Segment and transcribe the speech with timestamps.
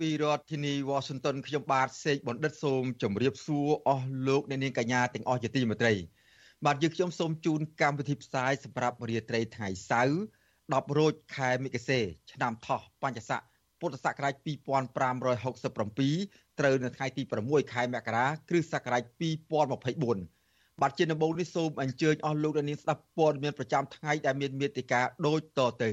[0.00, 5.92] ពីរដ្ឋធានី Washington ខ្ញុំបាទសេកបណ្ឌិតសូមជម្រាបសួរអស់លោកអ្នកនាងកញ្ញាទាំងអស់ជាទីមេត្រី
[6.66, 10.16] បាទយើងខ្ញុំសូមជូនកម្មវិធីផ្សាយសម្រាប់រាត្រីថ្ងៃសៅរ៍
[10.54, 12.00] 10រោចខែមិគសេ
[12.32, 13.40] ឆ្នាំថោះបញ្ញស័ក
[13.80, 19.02] ពុទ្ធសករាជ2567ត្រូវនៅថ្ងៃទី6ខែមករាគ្រិស្តសករាជ
[19.72, 25.92] 2024បាទជាដំបូងនេះសូមអញ្ជើញអស់លោកអ្នកនាងស្ដាប់ព័ត៌មានប្រចាំថ្ងៃដែលមានមេតិការដូចតទៅ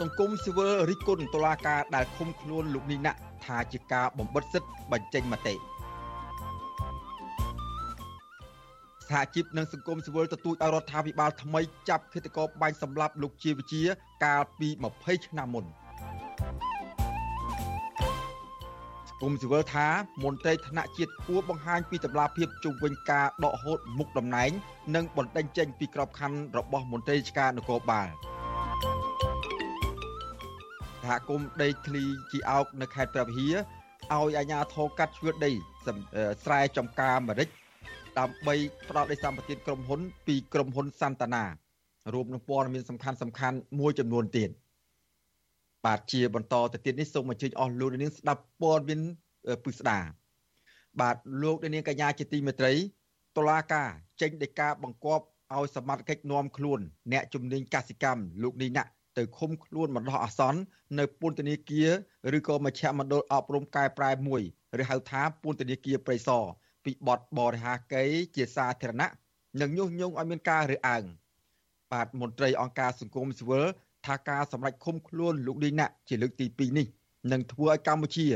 [0.00, 5.54] សង្គមស៊ីវិលរិះគន់តុលាការដែលឃុំខ្លួនលោកនីណាក់ថាជាការបំបិទសិទ្ធិបញ្ចេញមតិ
[9.08, 13.82] សហជីពនិងសង្គមស៊ីវិលទទូចឲ្យរដ្ឋាភិបាលថ្មីចាប់ឃាតករបាញ់សម្លាប់លោកជាវិជា
[14.24, 15.64] កាលពី20ឆ្នាំមុន
[19.08, 19.88] សង្គមស៊ីវិលថា
[20.24, 24.50] មន្ត្រីថ្នាក់ជាតិគួរបង្ហាញពីតម្លាភាពជុំវិញការដកហូតមុខតំណែង
[24.94, 28.08] និងបណ្តេញចេញពីក្របខ័ណ្ឌរបស់មន្ត្រីឆ្ការនគរបាល
[31.06, 33.56] សហគមន៍ដីធ្លីជីអោកនៅខេត្តព្រះវិហារ
[34.12, 35.52] ឲ្យអាជ្ញាធរកាត់ជ្រឿដី
[36.44, 37.48] ស្រែចំការមរិច
[38.18, 38.54] ដើម្បី
[38.88, 41.44] ផ្ដល់ដីសម្បត្តិក្រុមហ៊ុន ពីក្រុមហ៊ុនសន្តានា
[42.14, 44.50] រួមនឹងព័ត៌មានសំខាន់សំខាន់មួយចំនួនទៀត
[45.84, 49.00] បាទជាបន្តទៅទៀតនេះសូមអញ្ជើញអស់លោកនាងស្ដាប់ព័ត៌មាន
[49.64, 49.98] ពិស្ដា
[51.00, 52.72] បាទលោកនាងកញ្ញាជាទីមេត្រី
[53.36, 53.88] តុលាការ
[54.20, 55.24] ចេញដីកាបង្គាប់
[55.54, 56.80] ឲ្យសមត្ថកិច្ចនាំខ្លួន
[57.12, 60.60] អ្នកជំនាញកសិកម្មលោកនីណាក់ ទៅឃុំខ្លួនបណ្ដោះអាសន្ន
[60.98, 61.90] នៅពន្ធនាគារ
[62.36, 64.42] ឬក៏មជ្ឈមណ្ឌលអប់រំកែប្រែមួយ
[64.80, 66.44] ឬហៅថាពន្ធនាគារព្រៃសរ
[66.84, 69.10] ពីបទបរិហាកេយជាសាធារណៈ
[69.60, 71.04] និងញុះញង់ឲ្យមានការរើសអើង
[71.92, 73.66] បាទមន្ត្រីអង្គការសង្គមស៊ីវិល
[74.06, 76.86] ថាការសម្រេចឃុំខ្លួនលោកឌីណាជាលើកទី2នេះ
[77.32, 78.26] នឹងធ្វើឲ្យកម្ពុជា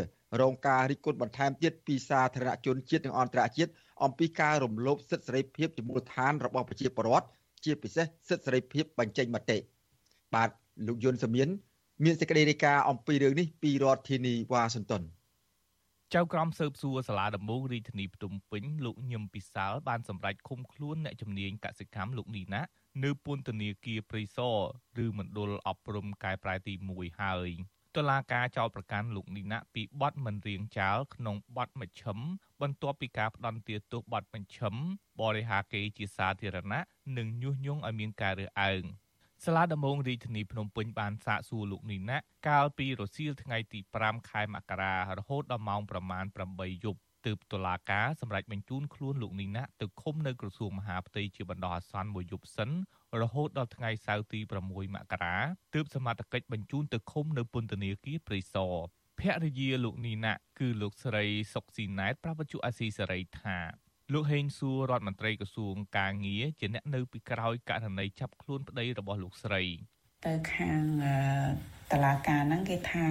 [0.41, 3.73] រងការរិះគន់បន្ថែមទៀតពីសាធារណជនជាតិនិងអន្តរជាតិ
[4.05, 7.27] អំពីការរំលោភសិទ្ធិសេរីភាពជាមូលដ្ឋានរបស់ប្រជាពលរដ្ឋ
[7.65, 9.59] ជាពិសេសសិទ្ធិសេរីភាពបញ្ចេញមតិ
[10.35, 10.51] បាទ
[10.87, 11.49] លោកយុនសមៀន
[12.05, 15.03] មានសេចក្តីរាយការណ៍អំពីរឿងនេះពីរដ្ឋធានីវ៉ាស៊ីនតោន
[16.15, 22.63] ចៅក្រមស៊ើបសួរសាលាដំបងរាជធានីភ្នំពេញលោកញឹមពិសាលបានសម្រេចឃុំខ្លួនអ្នកជំនាញកសិកម្មលោកនីណា
[23.05, 24.59] នៅពន្ធនាគារព្រៃសរ
[25.05, 27.51] ឬមណ្ឌលអប់រំកែប្រែទី1ហើយ
[27.97, 32.19] តុលាការចោទប្រកាន់លោកនីណាពីបទមិនរៀងចាលក្នុងបទមជ្ឈិម
[32.61, 34.75] បន្ទាប់ពីការផ្ដន្ទាទោសបទមជ្ឈិម
[35.21, 36.81] បរិហាកេជាសាធារណៈ
[37.17, 38.85] និងញុះញង់ឲ្យមានការរើសអើង
[39.45, 42.19] សាលាដំបងរាជធានីភ្នំពេញបានសាកសួរលោកនីណា
[42.49, 46.25] កាលពីរសៀលថ្ងៃទី5ខែមករារហូតដល់ម៉ោងប្រមាណ
[46.55, 52.71] 8យប់ទើបតុលាការសម្រេចបញ្ជូនខ្លួនលោកនីណាទៅឃុំនៅក្រសួងមហាផ្ទៃជាបណ្ដោះអាសន្នមួយយប់សិន
[53.21, 55.37] រហូតដល់ថ្ងៃសៅរ៍ទី6មករា
[55.75, 58.75] ទើបសមត្ថកិច្ចបញ្ជូនទៅឃុំនៅពន្ធនាគារព្រៃសរ
[59.21, 63.59] ភរិយាលោកនីណាគឺលោកស្រីសុកស៊ីណែតប្រពន្ធអាស៊ីសេរីថា
[64.15, 69.63] លោកហេងសួររដ្ឋមន្ត្រីក្រសួងការងារជាអ្នកនៅពីក្រោយករណីចាប់ខ្លួនប្តីរបស់លោកស្រី
[70.27, 70.83] ទៅខាង
[71.93, 73.07] តឡាការហ្នឹងគេថា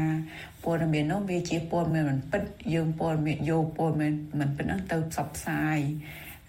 [0.64, 2.44] ព័ត៌មាននោះវាជាព័ត៌មានមិនពិត
[2.74, 5.80] យើងព័ត៌មានយកព័ត៌មានមិនពិតហ្នឹងទៅផ្សព្វផ្សាយ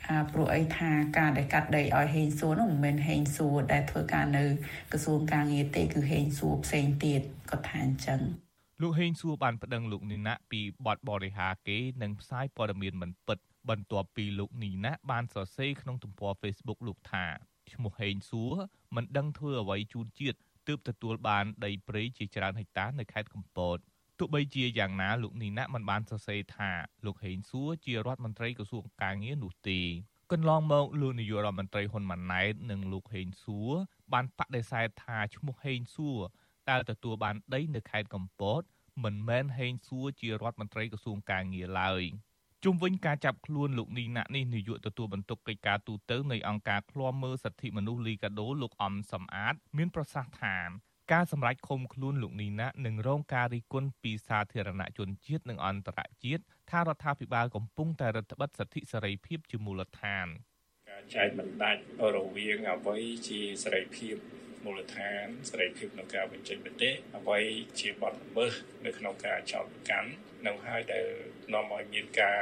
[0.09, 4.45] អាព្រោះអីថាការដែលកាត់ដីឲ្យហេងសួរនោះមិនមែនហេងសួរដែលធ្វើការនៅ
[4.93, 8.21] ក្រសួងការងារទេគឺហេងសួរផ្សេងទៀតគាត់ថាអញ្ចឹង
[8.83, 13.39] លោកហេងសួរបានប្តឹងលោកនីណាពីបទបរិហាគេនិងផ្សាយព័ត៌មានមិនពិត
[13.69, 17.27] បន្ទាប់ពីលោកនីណាបានសរសេរក្នុងទំព័រ Facebook លោកថា
[17.73, 18.53] ឈ្មោះហេងសួរ
[18.97, 23.79] មិនដឹងធ្វើអ្វីជូនជាតិទើបទទួលបានដីព្រៃជាច្រើនហិកតានៅខេត្តកំពត
[24.19, 26.71] ទោះបីជាយ៉ាងណាលោកនីណាមិនបានសរសេរថា
[27.05, 29.81] លោកហេងសួរជារដ្ឋមន្ត្រីក្រសួងកាងារនោះទេ
[30.33, 33.71] កន្លងមកលោកនាយករដ្ឋមន្ត្រីហ៊ុនម៉ាណែតនិងលោកហេងសួរ
[34.13, 36.19] បានបដិសេធថាឈ្មោះហេងសួរ
[36.71, 38.63] ដែលទទួលបានដីនៅខេត្តកំពត
[39.05, 42.03] មិនមែនហេងសួរជារដ្ឋមន្ត្រីក្រសួងកាងារឡើយ។
[42.65, 50.57] ជុំវិញការចាប់ខ្លួនលោកនីណាក់នេះនាយកទទួលបន្ទុកកិច្ចការទូតនៃអង្គការឃ្លាំមើលសិទ្ធិមនុស្សលីកាដូលោកអំសំអាត មានប្រសាសន៍ថា
[51.13, 60.27] ការសម្រេចឃុំខ្លួនលោកនីណានឹងរងការរិះគន់ពីសាធារណជនជាតិនិងអន្តរជាតិថារដ្ឋាភិបាលកំពុងតែរដ្ឋបិទសិទ្ធិសេរីភាពជាមូលដ្ឋាន
[60.91, 61.83] ការចែកបណ្ដាច់
[62.17, 62.99] រវាងអ្វី
[63.29, 64.17] ជាសេរីភាព
[64.65, 67.41] មូលដ្ឋានសេរីភាពក្នុងការបញ្ចេញមតិអ្វី
[67.81, 68.55] ជាបទល្មើស
[68.85, 70.11] នៅក្នុងការចោទប្រកាន់
[70.47, 71.07] នៅហើយដែល
[71.53, 72.41] នាំឲ្យមានការ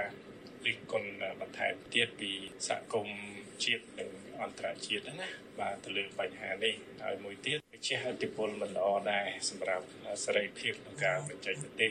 [0.66, 1.10] រិះគន់
[1.40, 2.32] បន្ថែមទៀតពី
[2.68, 3.20] សហគមន៍
[3.64, 4.10] ជាតិនិង
[4.40, 5.28] អអន្តរជាតិណា
[5.60, 9.86] បាទទៅលើបញ្ហានេះហើយមួយទៀតជាអតិពលមិនល្អដែរសម្រាប់
[10.24, 11.88] សេរីភាពក្នុងការបញ្ចេញមតិ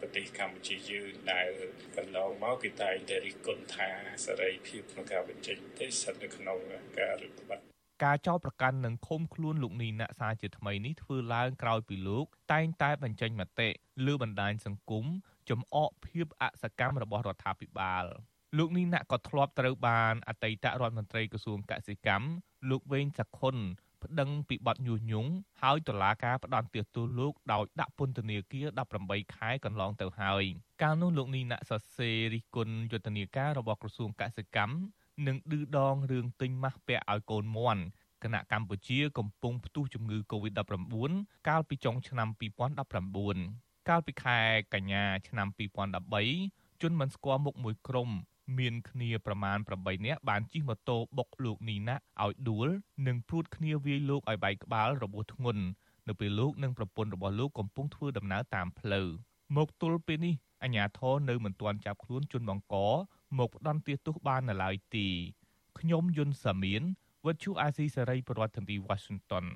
[0.00, 1.48] ប្រទេសកម្ពុជាយើងដែល
[1.96, 3.88] កន្លងមកគេតែងតែរិះគន់ថា
[4.24, 6.58] សេរីភាពក្នុងការបញ្ចេញមតិស្ថិតនៅក្នុង
[6.98, 13.68] ការរឹតបន្តឹងការចោទប្រកាន់និងឃុំខ្លួនលោកនីណាក់សាជាថ្មីនេះធ្វើឡើងក្រោយពីលោកតែងតែបញ្ចេញមតិ
[14.06, 15.06] លើបណ្ដាញសង្គម
[15.50, 18.04] ចំអកភាពអសកម្មរបស់រដ្ឋាភិបាល
[18.56, 22.26] លោកនីណាក់ក៏ធ្លាប់ត្រូវបានអតីតរដ្ឋមន្ត្រីក្រសួងកសិកម្ម
[22.70, 23.56] លោកវេងសខុន
[24.04, 25.30] ប្តឹងពីបទញុះញង់
[25.62, 28.66] ហើយតុលាការផ្តន្ទាទោសលោកដោយដាក់ពន្ធនាគារ
[29.02, 30.44] 18ខែកន្លងទៅហើយ
[30.82, 34.76] កាលនោះលោកនីណាក់សរសេររិះគន់យុទ្ធនាការរបស់ក្រសួងកសិកម្ម
[35.26, 37.82] និងឌឺដងរឿងទិញម៉ាស់ពាក់ឲ្យកូនមន់
[38.24, 40.94] គណៈកម្ពុជាកំពុងផ្ទុះជំងឺ Covid-19
[41.48, 44.38] កាលពីចុងឆ្នាំ2019 កាលពីខែ
[44.74, 45.48] កញ្ញាឆ្នាំ
[46.14, 48.10] 2013ជនមិនស្គាល់មុខមួយក្រុម
[48.58, 52.68] មានគ្នាប្រមាណ8នាក់បានជិះម៉ូតូបុកលោកនីណាឲ្យដួល
[53.06, 55.64] និងព្រួតគ្នាវាយលោកឲ្យបែកក្បាលរបួសធ្ងន់
[56.08, 59.08] នៅពេលលោកនិងប្រពន្ធរបស់លោកកំពុងធ្វើដំណើរតាមផ្លូវ
[59.56, 62.76] មកទល់ពេលនេះអាជ្ញាធរនៅមិនទាន់ចាប់ខ្លួនជនបង្ក
[63.38, 65.06] មកផ្ដន់ទោសបាននៅឡើយទេ
[65.78, 66.82] ខ្ញុំយុនសាមៀន
[67.26, 69.46] វិទ្យុអាស៊ីសេរីប្រធានាធិបតី Washington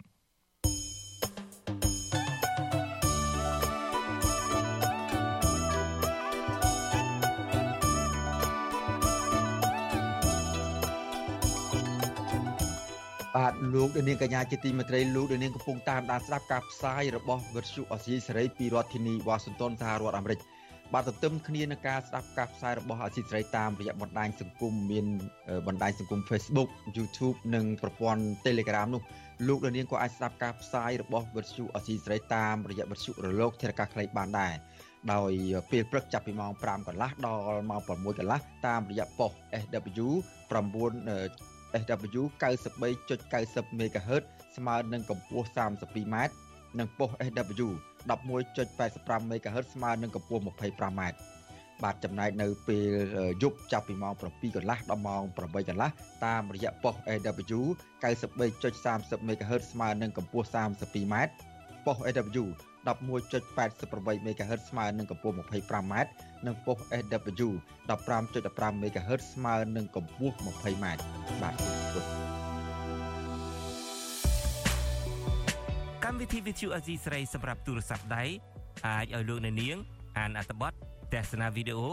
[13.41, 20.41] បាទលោកនាងកញ្ញាជាទីមេត្រីលោកនាងកំពុងតាមដានស្ដាប់ការផ្សាយរបស់វិទ្យុអសីសេរីពីរដ្ឋធានីវ៉ាស៊ីនតោនសហរដ្ឋអាមេរិក
[20.93, 25.07] បាទទន្ទឹមគ្នានឹងការស្ដាប់ការផ្សាយរបស់អសីសេរីតាមរយៈបណ្ដាញសង្គមមាន
[25.67, 29.03] បណ្ដាញសង្គម Facebook YouTube និងប្រព័ន្ធ Telegram នោះ
[29.49, 34.55] លោកនាងក៏អាចស្ដាប់ការផ្សាយរបស់វិទ្យុអសីសេរីតាមរយៈវិទ្យុរលកធារកាសខ្លីបានដែរ
[35.13, 35.33] ដោយ
[35.71, 37.89] ពេលព្រឹកចាប់ពីម៉ោង5កន្លះដល់ម៉ោង6
[38.19, 39.33] កន្លះតាមរយៈប៉ុស
[39.63, 40.09] SW
[40.51, 44.23] 9 SW 93.90 MHz
[44.57, 46.17] ស្មើនឹងកម្ពស់ 32m
[46.79, 47.69] និងប៉ុស SW
[48.11, 51.03] 11.85 MHz ស្មើនឹងកម្ពស់ 25m
[51.83, 52.97] បាទចំណែកនៅពេល
[53.43, 55.91] យប់ចាប់ពីម៉ោង7កន្លះដល់ម៉ោង8កន្លះ
[56.27, 57.61] តាមរយៈប៉ុស AW
[58.03, 61.15] 93.30 MHz ស្មើនឹងកម្ពស់ 32m
[61.87, 62.47] ប៉ុស AW
[62.87, 65.95] 11.88 MHz ស្មើនឹងកម្ពស់ 25m
[66.47, 67.51] និងប៉ុស SW
[67.91, 70.99] 15.15 MHz ស្មើនឹងកម្ពស់ 20m បាទ
[71.95, 72.05] គុណ
[76.05, 78.25] កម្មវិធី Vithu Azizi ស្រីសម្រាប់ទូរស័ព្ទដៃ
[78.87, 79.77] អាចឲ្យលោកអ្នកនាង
[80.19, 80.73] អានអត្ថបទ
[81.15, 81.89] ទស្សនាវីដេអូ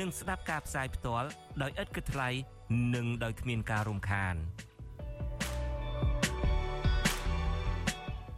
[0.00, 1.28] និងស្ដាប់ការផ្សាយផ្ទាល់
[1.62, 2.28] ដោយឥតគិតថ្លៃ
[2.94, 4.34] និងដោយគ្មានការរំខាន។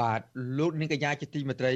[0.00, 0.20] បាទ
[0.58, 1.74] លោកនាងកញ្ញាជាទីមេត្រី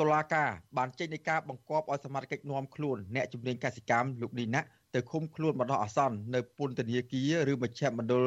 [0.00, 4.60] តុលាការបានចេញនៃការបង្គាប់ឲ្យសមាជិកនាំខ្លួនអ្នកជំនាញកសិកម្មលោកនីណា
[4.94, 8.26] ទៅឃុំខ្លួនបណ្ដោះអាសន្ននៅពន្ធនាគារឬមជ្ឈមណ្ឌល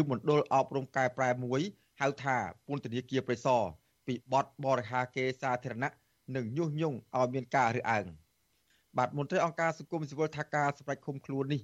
[0.00, 1.60] ឬមណ្ឌលអប់រំកែប្រែមួយ
[2.00, 3.62] ហៅថាពន្ធនាគារព្រៃសរ
[4.06, 5.90] ពីបទបរិហាកេសាធារណៈ
[6.36, 8.06] និងញុះញង់ឲ្យមានការរើសអើង
[8.96, 11.60] បាទមន្ត្រីអង្គការសង្គមស៊ីវិលថាការសម្រេចឃុំខ្លួននេះ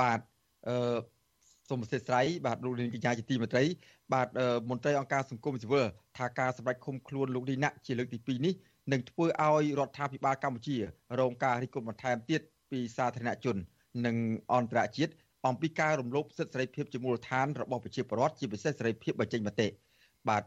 [0.00, 0.20] បាទ
[0.68, 0.98] អឺ
[1.68, 3.64] សូមអធិស្ឋានបាទលោកនាងកញ្ញាជាទីមេត្រី
[4.12, 4.28] បាទ
[4.70, 5.86] មន្ត្រីអង្គការសង្គមស៊ីវិល
[6.18, 8.54] ថាការសម្ដែងឃុំខ្លួនលោកឌីណាជាលើកទី2នេះ
[8.92, 10.76] នឹងធ្វើឲ្យរដ្ឋាភិបាលកម្ពុជា
[11.20, 12.40] រងការរិះគន់បន្ថែមទៀត
[12.70, 13.56] ពីសាធារណជន
[14.06, 14.16] និង
[14.52, 15.12] អន្តរជាតិ
[15.46, 19.68] អំពីការរំលោភសិទ្ធិសេរីភាពជាមូលដ្ឋានរបស់ប្រជាពលរដ្ឋជាពិសេសសេរីភាពបញ្ចេញមតិ
[20.28, 20.42] បាទ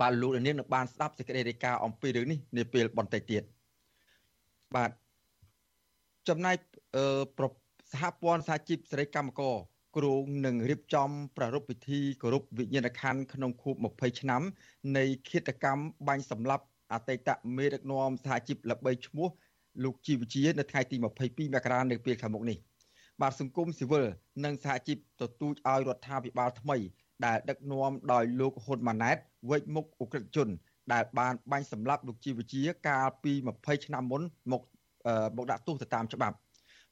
[0.00, 3.42] បាទលោកនាងនឹងបានស្ដាប់សេចក្តីរាយការណ៍អំពីរឿងនេះនាពេលបន្តិចទៀត
[4.76, 4.90] បាទ
[6.28, 6.58] ចំណែក
[7.92, 9.56] សហព័ន្ធសហជីពសេរីកម្មករ
[9.96, 14.42] គ្រងនឹងរៀបចំប្រារព្ធពិធីគោរពវិញ្ញាណក្ខន្ធក្នុងខួប20ឆ្នាំ
[14.96, 19.28] នៃឃាតកម្មបាញ់សម្លាប់អតីតមេដឹកនាំសហជីពល្បីឈ្មោះ
[19.84, 21.04] លោកជីវជានៅថ្ងៃទី22
[21.54, 22.58] មករានៅពេលខាងមុខនេះ
[23.20, 24.06] បាទសង្គមស៊ីវិល
[24.44, 26.76] និងសហជីពទទូចឲ្យរដ្ឋាភិបាលថ្មី
[27.26, 29.16] ដែលដឹកនាំដោយលោកហ៊ុនម៉ាណែត
[29.50, 30.48] វេចមុខអ ுக ្រិតជន
[30.92, 34.62] ដែលបានបាញ់សម្លាប់លោកជីវជា កាលពី20ឆ្នាំមុនមក
[35.36, 36.36] មកដាក់ទោសទៅតាមច្បាប់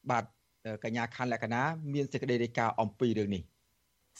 [0.09, 0.23] បាទ
[0.83, 1.61] កញ្ញាខាន់លក្ខណា
[1.93, 3.43] មានសេចក្តីរាយការណ៍អំពីរឿងនេះ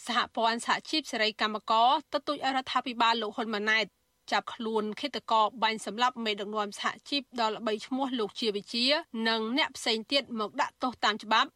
[0.06, 3.86] សហព័ន្ធសហជីពសេរីកម្មករទទូចអរដ្ឋាភិបាលលោកហ៊ុនម៉ាណែត
[4.32, 8.86] ចាប់ខ្លួនឃាតករបាញ់សម្លាប់មេដឹកនាំសហជីពដល់ល្បីឈ្មោះលោកជាវិជា
[9.30, 11.50] និងអ្នកផ្សេងទៀតមកដាក់ទោសតាមច្បាប់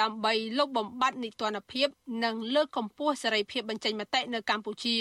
[0.00, 1.88] ដើម្បីលុបបំបាត់នីតិរដ្ឋភាព
[2.24, 4.96] និងលើកកម្ពស់សេរីភាពបញ្ចេញមតិនៅកម្ពុជា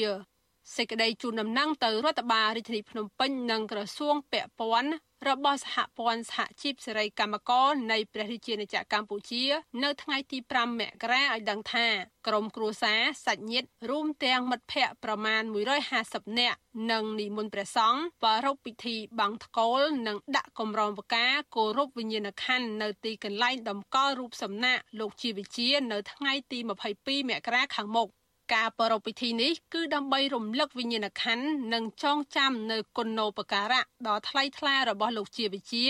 [0.75, 4.91] សេចក្តីជូនដំណឹងទៅរដ្ឋបាលរាជធានីភ្នំពេញនិងក្រសួងពាក់ព័ន្ធ
[5.29, 9.43] របស់សហព័ន្ធសហជីពសេរីកម្មករនៃព្រះរាជាណាចក្រកម្ពុជា
[9.83, 11.87] នៅថ្ងៃទី5មករាឲ្យដឹងថា
[12.27, 15.41] ក្រមគ្រួសារសាច់ញាតិរួមទាំងមិត្តភ័ក្តិប្រមាណ
[15.89, 16.57] 150នាក់
[16.91, 26.59] និងនិមន្តព្រះសង្ឃប្រារព្ធពិធីបាំងថ្កូល និងដាក់កម្រងផ្កាគោរពវិញ្ញាណក្ខន្ធនៅទីកន្លែងតម្កល់រូបសំណាកលោកជាវិជា នៅថ្ងៃទី
[26.95, 28.09] 22មករាខាងមុខ
[28.53, 35.85] ការប្រារព្ធពិធីនេះគឺដើម្បីរំលឹកវិញ្ញាណក្ខន្ធនិងចងចាំនៅគុណូបការៈដ៏ថ្លៃថ្លារបស់លោកជាវិជា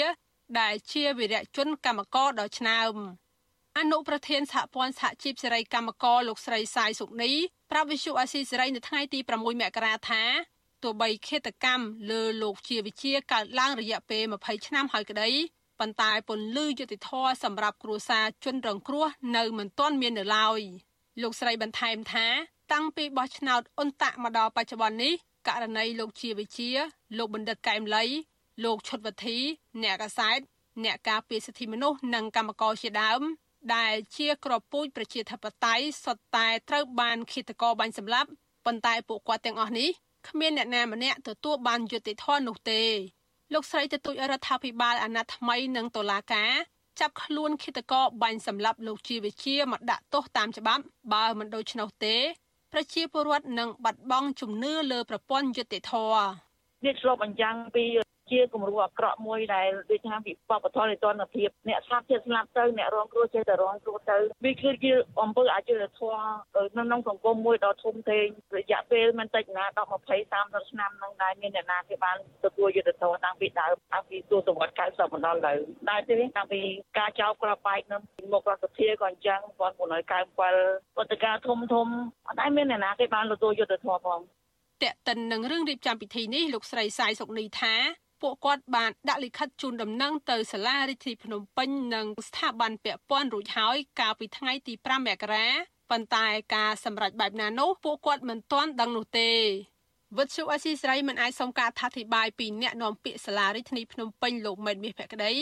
[0.59, 2.93] ដែលជាវីរៈជនកម្មករដ៏ឆ្នើម
[3.77, 7.31] អនុប្រធានសហព័ន្ធសហជីពសេរីកម្មករលោកស្រីសាយសុកនី
[7.71, 10.23] ប្រាប់វិសុអាស៊ីសេរីនៅថ្ងៃទី6មករាថា
[10.83, 15.29] ទោះបីឃាតកម្មលើលោកជាវិជាកើតឡើងរយៈពេល20ឆ្នាំហើយក្តី
[15.79, 17.09] ប៉ុន្តែពន្លឺយុតិធធ
[17.43, 20.61] សម្រាប់គ្រួសារជនរងគ្រោះនៅមិនទាន់មាននៅឡើយ។
[21.19, 22.27] លោកស្រីបន្ថែមថា
[22.71, 25.13] តាំងពីបោះឆ្នោតអ៊ុនតាក់មកដល់បច្ចុប្បន្ននេះ
[25.47, 26.69] ករណីលោកជាវិជា
[27.17, 28.05] លោកបណ្ឌិតកែមលី
[28.63, 29.37] លោកឈុតវធី
[29.83, 30.39] អ្នកកសែត
[30.83, 33.21] អ្នកការពារសិទ្ធិមនុស្សនិងកម្មករជាដើម
[33.75, 38.29] ដែលជាក្របពូជប្រជាធិបតេយ្យសុទ្ធតែត្រូវបានឃាតករបាញ់សម្លាប់
[38.65, 39.89] ប៉ុន្តែពួកគាត់ទាំងអស់នេះ
[40.29, 42.81] គ្មានអ្នកណាម្នាក់ទទួលបានយុត្តិធម៌នោះទេ
[43.53, 46.51] លោកស្រីទទូចរដ្ឋាភិបាលអាណត្តិថ្មីនិងតុលាការ
[47.01, 52.15] ចាប់ខ្លួនឃាតករបាញ់សម្លាប់លោកជាវិជាមកដាក់ទោសតាមច្បាប់បើមិនដូច្នោះទេ
[52.73, 56.25] ប្រជាពលរដ្ឋនឹងបាត់បង់ជំនឿលើប្រព័ន្ធយុត្តិធម៌
[56.85, 57.83] នេះឆ្លុះបញ្ចាំងពី
[58.31, 66.23] ជាគំរូអាក្រក់មួយដែលដូចថាវិបត្តិធម៌នៃទនភាពអ្នកស្លាប់ចិត្តស្លាប់ទៅអ្នករងគ្រោះចេះតែរងគ្រោះទៅវាគឺជាអំពើអយុត្តិធម៌
[66.77, 68.25] នៅក្នុងសង្គមមួយដ៏ធំធេង
[68.57, 69.91] រយៈពេលមិនតិចណា10 20
[70.33, 75.57] 30ឆ្នាំនឹងដែរមានអ្នកណាគេបានទទួលយុត្តិធម៌តាំងពីដើមតាំងពីទសវត្ស90មកដល់ឥឡូវ
[75.89, 76.61] ដែរទេតាំងពី
[76.99, 77.97] ការចោលក្របបែកនៅ
[78.33, 79.39] មុខរដ្ឋសភាក៏អញ្ចឹង
[80.19, 81.87] 1997ពតការធំធំ
[82.27, 84.19] អត់ដែរមានអ្នកណាគេបានទទួលយុត្តិធម៌ផង
[84.83, 87.75] តេតិននឹងរឿងរៀបចំពិធីនេះលោកស្រីសាយសុកនីថា
[88.21, 95.47] ពួកគាត់បានដាក់លិខិតជូនដំណឹងទៅសាលារាជធានីភ្នំពេញនិងស្ថាប័នពាក់ព័ន្ធរួចហើយកាលពីថ្ងៃទី5មករា
[95.89, 99.31] ប៉ុន្តែការសម្រេចបែបណានោះពួកគាត់មិនទាន់ដឹងនោះទេ
[100.17, 105.33] វិទ្យុអស៊ីសេរីមិនអាចសុំការអធិប្បាយពីអ្នកនាំពាក្យសាលារាជធានីភ្នំពេញលោកមេតមាសភក្តី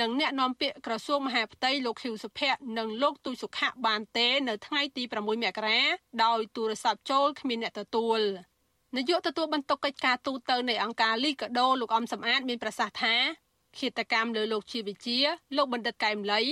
[0.00, 5.80] និងអ្នកនាំពាក្យក្រសួងមហាផ្ទៃលោកខៀវសុភ័ក្រនិងលោកទូចសុខៈបានទេ នៅថ្ងៃទី6មករា
[6.24, 8.20] ដោយទូរស័ព្ទចូលគ្មានអ្នកទទួល
[8.96, 13.14] នាយកទទួលបន្ទុកកិច្ចការទូតទៅនៃអង្គការលីកាដូលោកអំសំអាតមានប្រសាសន៍ថា
[13.78, 15.18] ឃាតកម្មលើលោកជាវិជា
[15.56, 16.42] លោកបណ្ឌិតកែមលី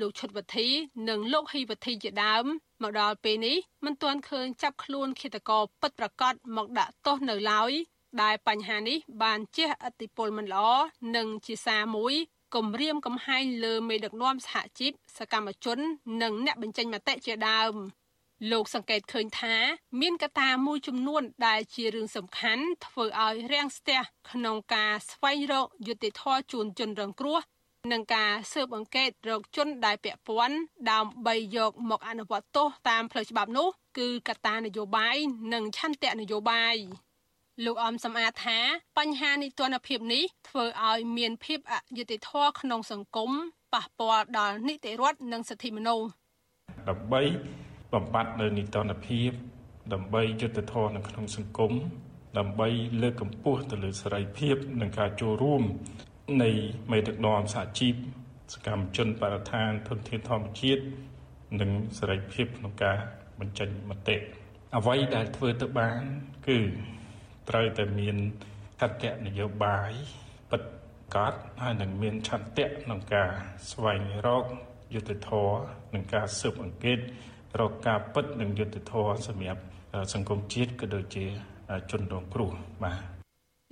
[0.00, 0.68] លោកឈុតវធី
[1.08, 2.44] និងលោកហ៊ីវធីជាដើម
[2.82, 7.72] មកដល់ពេលនេះមិនទាន់ឃើញចាប់ខ្លួនឃាតករពិតប្រាកដមកដាក់ទោសនៅឡើយ
[8.22, 10.68] ដែលបញ្ហានេះបានជះឥទ្ធិពលមិនល្អ
[11.16, 12.14] និងជាសារមួយ
[12.54, 15.78] គំរាមកំហែងលើមេដឹកនាំសហជីពសកម្មជន
[16.22, 17.74] និងអ្នកបញ្ចេញមតិជាដើម
[18.50, 19.54] លោកសង្កេតឃើញថា
[20.00, 24.00] មានកត្តាមួយចំនួន ដែលជារឿងសំខាន់ ធ្វើឲ្យរាំងស្ទះ
[24.30, 27.38] ក្នុងការស្វែងរកយុត្តិធម៌ជូនជនរងគ្រោះ
[27.92, 30.56] និងការស៊ើបអង្កេតរកជនដែលពាក់ព័ន្ធ
[30.90, 35.16] ដើម្បីយកមកអនុវត្តទោសតាមផ្លូវច្បាប់នោះ គឺកត្តានយោបាយ
[35.52, 36.76] និងឆន្ទៈនយោបាយ
[37.64, 38.58] លោកអំសំអាតថា
[38.98, 43.30] បញ្ហានីតិរដ្ឋភាពនេះធ្វើឲ្យមានភាពអយុត្តិធម៌ក្នុងសង្គម
[43.74, 46.06] ប៉ះពាល់ដល់នីតិរដ្ឋនិងសិទ្ធិមនុស្ស
[46.88, 47.22] ដើម្បី
[47.94, 49.30] បំបត្តិនៅនីតិរដ្ឋភាព
[49.92, 51.72] ដើម្បីយុត្តិធម៌នៅក្នុងសង្គម
[52.38, 52.68] ដើម្បី
[53.02, 55.62] លើកកម្ពស់ទៅលើសេរីភាពនិងការចូលរួម
[56.42, 56.50] នៃ
[56.90, 57.94] មេដឹកនាំសហជីព
[58.54, 60.82] សកម្មជនបរិស្ថានធនធានធម្មជាតិ
[61.60, 62.98] និងសេរីភាពក្នុងការ
[63.40, 64.16] បញ្ចេញមតិ
[64.76, 66.02] អ្វីដែលធ្វើទៅបាន
[66.48, 66.58] គឺ
[67.48, 68.16] ត្រូវតែមាន
[68.80, 69.90] ឆន្ទៈនយោបាយ
[70.50, 70.62] ពិត
[71.14, 73.30] កាត់ហើយនឹងមានឆន្ទៈក្នុងការ
[73.70, 74.44] ស្វែងរក
[74.94, 75.58] យុត្តិធម៌
[75.94, 76.98] និងការស៊ើបអង្កេត
[77.60, 79.62] រកការពិតនិងយុត្តិធម៌សម្រាប់
[80.12, 81.24] សង្គមជាតិក៏ដូចជា
[81.90, 82.50] ជនរងគ្រោះ
[82.82, 83.00] បាទ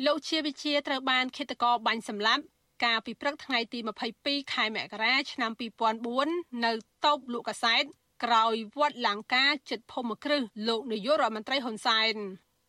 [0.07, 2.43] លោកជាវិជាត្រូវបានឃាតករបាញ់សម្លាប់
[2.85, 3.79] កាលពីព្រឹកថ្ងៃទី
[4.17, 5.51] 22ខែមករាឆ្នាំ
[6.09, 6.73] 2004នៅ
[7.05, 7.85] តូបលក់កាសែត
[8.25, 12.15] ក្រោយវត្តលង្កាចិត្តភូមិគ្រឹះលោកនាយករដ្ឋមន្ត្រីហ៊ុនសែន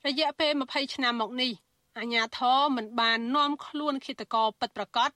[0.07, 1.51] រយៈពេល20ឆ្នាំមកនេះ
[1.99, 5.09] អាញាធរមិនបាននាំខ្លួនឃាតករពិតប្រាកដ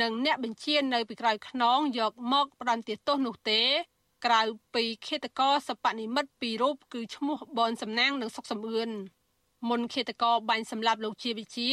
[0.00, 3.60] និងអ្នកបញ្ជានៅពីក្រោយខ្នងយកមកផ្ដន្ទាទោសនោះទេ
[4.24, 4.42] ក្រៅ
[4.74, 8.90] ពីឃាតករសពនិមិត្តពីររូបគឺឈ្មោះបនសំណាងនិងសុកសំអឿន
[9.68, 11.70] មុនឃាតករបាញ់សម្លាប់លោកជាវិជា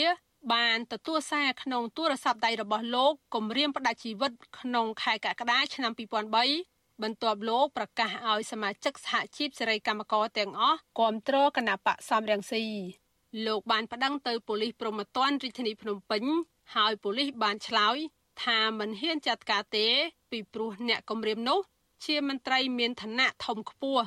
[0.53, 12.63] បានទទួលសារក្នុងទូរស័ព្ទដៃរបស់លោកគម្រាមផ្ដាច់ជីវិតក្នុងខែកក្កដាឆ្នាំ2003បន្ទាប់លោកប្រកាសឲ្យសមាជិកសហជីពសេរីកម្មករទាំងអស់គ្រប់គ្រងគណៈបកសំរងស៊ី
[13.45, 16.23] លោកបានប្តឹងទៅប៉ូលីសព្រហ្មទណ្ឌរាជធានីភ្នំពេញ
[16.75, 17.97] ហើយប៉ូលីសបានឆ្លើយ
[18.43, 19.87] ថាមិនហ៊ានចាត់ការទេ
[20.31, 21.59] ពីព្រោះអ្នកគម្រាមនោះ
[22.05, 24.03] ជាមន្ត្រីមានឋានៈធំខ្ពស់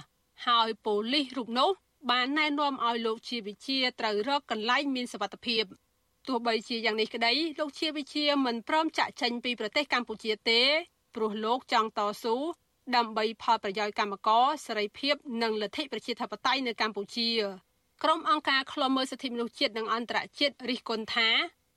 [0.46, 1.70] ហើយប៉ូលីសរូបនោះ
[2.10, 5.64] បានណែនាំឲ្យលោកជាវិជាត្រូវរកកន្លែងមានសុវត្ថិភាព
[6.28, 10.60] ទោះបីជាយ៉ាងនេះក្តីលោកជាវិជាមិនព្រមចាក់ចេញពីប្រទេសកម្ពុជាទេ
[11.14, 12.36] ព្រោះលោកចង់តស៊ូ
[12.96, 17.30] ដើម្បីផលប្រយោជន៍កម្មករសេរីភាពនិងលទ្ធិប្រជាធិបតេយ្យនៅកម្ពុជា
[18.02, 21.28] ក្រុមអង្គការឃ្លាំមើលសិទ្ធិមនុស្សជាតិនិងអន្តរជាតិរិះគន់ថា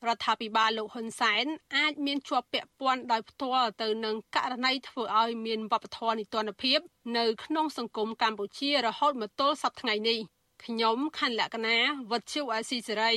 [0.06, 6.80] រដ្ឋាភិបាលលោកហ៊ុនសែនអាចមានជាប់ពាក់ព័ន្ធដោយផ្ទាល់ទៅនឹងករណីធ្វើឲ្យមានវប្បធម៌នីតិរដ្ឋភាព
[7.18, 10.20] នៅក្នុងសង្គមកម្ពុជារហូតមកទល់សប្តាហ៍ថ្ងៃនេះ
[10.66, 11.78] ខ្ញុំខណ្ឌលក្ខណា
[12.12, 13.14] វត្តជូអេស៊ីសេរី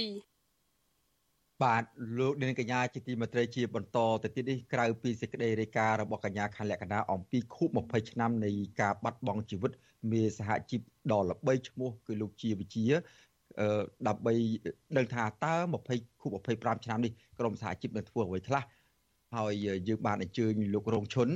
[1.63, 1.85] បាទ
[2.19, 9.73] លោកនាងកញ្ញាជាទីមេត្រីជាបន្តទៅទៀតនេះក្រៅពីសេចក្តីរាយការណ៍របស់កញ្ញាខណ្ឌលក្ខណាអំពីខួប20ឆ្នាំនៃការបាត់បង់ជីវិត
[10.11, 10.81] មេសហជីព
[11.13, 12.85] ដ៏ល្បីឈ្មោះគឺលោកជាវិជា
[14.09, 14.35] ដើម្បី
[14.97, 15.55] ដឹងថាតើ
[15.89, 18.63] 20ខួប25ឆ្នាំនេះក្រមសហជីពនឹងធ្វើអ្វីខ្លះ
[19.37, 19.53] ហើយ
[19.89, 21.29] យើងបានអញ្ជើញលោករងឈុន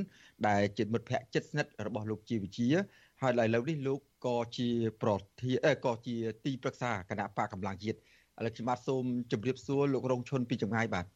[0.48, 2.68] ដែលជាមិត្តភ័ក្តិជិតស្និទ្ធរបស់លោកជាវិជា
[3.22, 4.68] ហើយឥឡូវនេះលោកក៏ជា
[5.02, 8.00] ប្រធានក៏ជាទីប្រឹក្សាគណៈបកកម្លាំងជាតិឥ
[8.44, 11.06] ឡូវខ្ញុំបាទសូមជម្រាបសួរលោករងឈុនពីចម្ងាយបាទ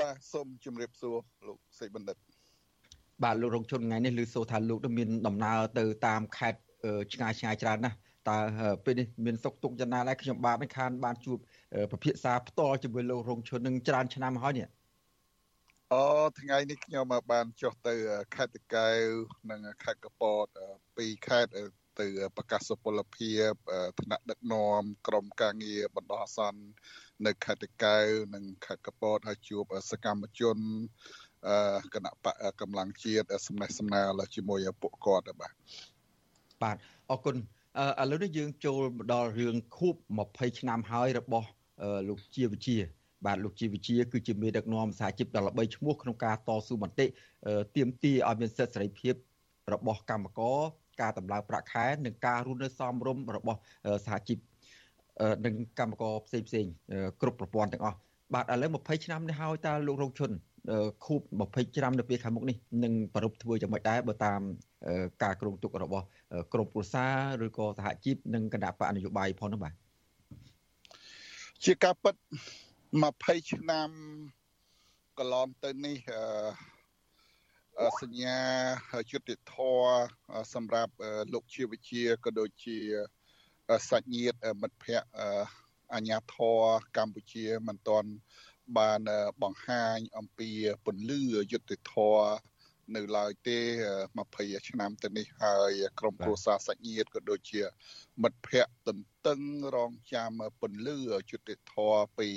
[0.00, 1.16] បាទសូមជម្រាបសួរ
[1.48, 2.16] លោកសេចបណ្ឌិត
[3.24, 6.60] បាទលោករងឈុនថ្ងៃនេះឮសូរថាលោកមានដំណើរទៅតាមខេត្ត
[7.12, 7.96] ឆ្ងាយឆ្ងាយច្រើនណាស់
[8.28, 8.38] តើ
[8.84, 11.38] ពេលនេះមានសុខទុក្ខយ៉ាងណាដែរខ្ញុំបាទមិនខានបានជួប
[11.90, 14.68] ប្រភាសាផ្ទាល់ជាមួយលោករងឈុននឹងច្រើនឆ្នាំហើយនេះ
[15.94, 16.04] អូ
[16.40, 17.94] ថ្ងៃនេះខ្ញុំបានចុះទៅ
[18.34, 19.04] ខេត្តតកែវ
[19.50, 20.46] និងខេត្តកពត
[20.96, 21.52] ពីរខេត្ត
[22.00, 22.06] ទៅ
[22.36, 23.52] ប្រកាសសុពលភាព
[24.00, 26.62] ថ្នាក់ដឹកនាំក្រមការងារបណ្ដោះអាសន្ន
[27.26, 30.56] នៅខេត្តតកែវនិងខេត្តកពតហើយជួបសកម្មជន
[31.94, 35.52] គណៈបកកម្លាំងជាតិសំណេះសំណាលជាមួយពួកគាត់បាទ
[36.62, 36.76] បាទ
[37.10, 37.36] អរគុណ
[37.78, 39.94] ឥឡូវនេះយើងចូលមកដល់រឿងខួប
[40.28, 41.48] 20ឆ្នាំហើយរបស់
[42.08, 42.76] លោកជាវិជា
[43.26, 47.06] បាទលោកជាវិជាគឺជាមេដឹកនាំសហជីពដល់13ឈ្មោះក្នុងការតស៊ូមតិ
[47.76, 49.14] ទាមទារឲ្យមានសិទ្ធិសេរីភាព
[49.72, 50.58] របស់កម្មករ
[51.00, 53.58] ការតម្លើងប្រាក់ខែនិងការរស់នៅសមរម្យរបស់
[54.06, 54.38] សហជីព
[55.44, 56.66] និងកម្មករផ្សេងផ្សេង
[57.20, 57.96] គ្រប់ប្រព័ន្ធទាំងអស់
[58.34, 60.30] បាទឥឡូវ20ឆ្នាំនេះហើយតើលោករងឈុន
[61.04, 64.40] ខូប20ឆ្នាំនៅពេលខាងមុខនេះនឹងប្រពធ្វើយ៉ាងម៉េចដែរបើតាម
[65.22, 66.04] ការគ្រោងទុករបស់
[66.52, 67.06] ក្រមព្រសា
[67.46, 69.72] ឬក៏សហជីពនិងគណៈបកនយោបាយផងនោះបាទ
[71.64, 72.14] ជាការពិត
[72.82, 73.88] 20ឆ្នាំ
[75.18, 75.96] កន្លងទៅនេះ
[78.00, 78.38] សញ្ញា
[79.10, 79.84] យុទ្ធធរ
[80.54, 80.92] សម្រាប់
[81.32, 82.76] លោកជាវិជាក៏ដូចជា
[83.90, 85.08] សាច់ញាតិមិត្តភ័ក្តិ
[85.94, 86.60] អាញាធរ
[86.96, 88.10] កម្ពុជាមិនទាន់
[88.76, 89.00] បាន
[89.42, 90.50] បង្ហាញអំពី
[90.84, 91.20] ពន្លឺ
[91.52, 92.18] យុទ្ធធរ
[92.96, 93.58] នៅឡើយទេ
[94.14, 97.62] 20ឆ្នាំទៅនេះហើយក្រមគ្រួសារសាច់ញាតិក៏ដូចជា
[98.22, 99.40] មិត្តភ័ក្តិទន្ទឹង
[99.76, 100.98] រងចាំពន្លឺ
[101.30, 102.28] យុទ្ធធរពី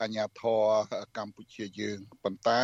[0.00, 0.64] អញ្ញាធរ
[1.18, 2.62] កម្ពុជាយើងប៉ុន្តែ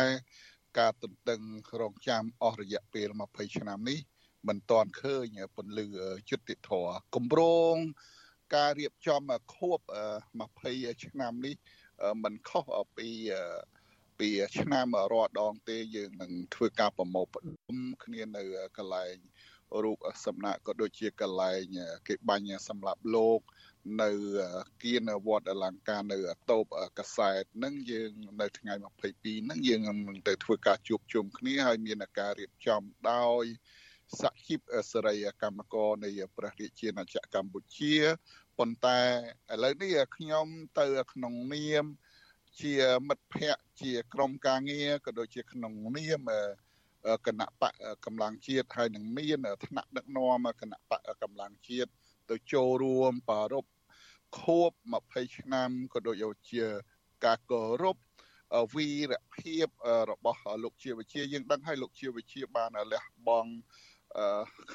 [0.79, 1.41] ការទន្ទឹង
[1.81, 3.99] រងចាំអស់រយៈពេល20ឆ្នាំនេះ
[4.47, 5.87] មិនទាន់ឃើញពន្លឺ
[6.29, 7.75] យុទ្ធធរគម្រោង
[8.55, 9.21] ការរៀបចំ
[9.55, 9.79] ខួប
[10.43, 11.55] 20ឆ្នាំនេះ
[12.23, 12.65] មិនខុស
[12.97, 13.09] ពី
[14.19, 14.29] ពី
[14.59, 18.43] ឆ្នាំរាល់ដងទេយើងនឹងធ្វើការប្រមូលផ្ដុំគ្នានៅ
[18.77, 19.15] កន្លែង
[19.83, 21.61] រូបសំណាក់ក៏ដូចជាកន្លែង
[22.07, 23.39] គេបាញ់សម្រាប់លោក
[24.01, 24.11] នៅ
[24.83, 26.17] គៀនវត្តអលង្ការនៅ
[26.51, 26.65] តូប
[26.99, 32.81] កសែតនឹងយើងនៅថ្ងៃ22ហ្នឹងយើងនឹងទៅធ្វើការជួបជុំគ្នាហើយមានការរៀបចំ
[33.11, 33.45] ដោយ
[34.21, 34.59] សហជីព
[34.91, 37.95] សេរីកម្មករនៃព្រះរាជាណាចក្រកម្ពុជា
[38.57, 38.99] ប៉ុន្តែ
[39.53, 40.47] ឥឡូវនេះខ្ញុំ
[40.79, 41.85] ទៅក្នុងនាម
[42.61, 42.75] ជា
[43.07, 46.29] មិត្តភ័ក្តិជាក្រុមការងារក៏ដូចជាក្នុងនាម
[47.27, 47.73] គណៈបក
[48.05, 51.89] កម្លាំងជាតិហើយនឹងមានថ្នាក់ដឹកនាំគណៈបកកម្លាំងជាតិ
[52.29, 53.71] ទៅចូលរួមប្រារព្ធ
[54.39, 54.71] ខួប
[55.05, 56.15] 20ឆ្នាំក៏ដូច
[56.51, 56.65] ជា
[57.25, 57.97] ការគោរព
[58.75, 59.67] វីរភាព
[60.11, 63.51] របស់លោកជាវិជាយើងដឹងហើយលោកជាវិជាបានលះបង់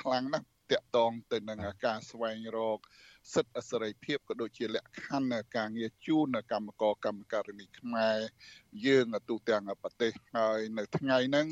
[0.01, 2.79] ខ្លាំងណាស់តាក់ទងទៅនឹងការស្វែងរក
[3.30, 8.18] សិទ្ធិសេរីភាពក៏ដូចជាលក្ខខណ្ឌការងារជូនកម្មករកម្មការិនីខ្មែរ
[8.87, 11.48] យើងទូទាំងប្រទេសហើយនៅថ្ងៃហ្នឹង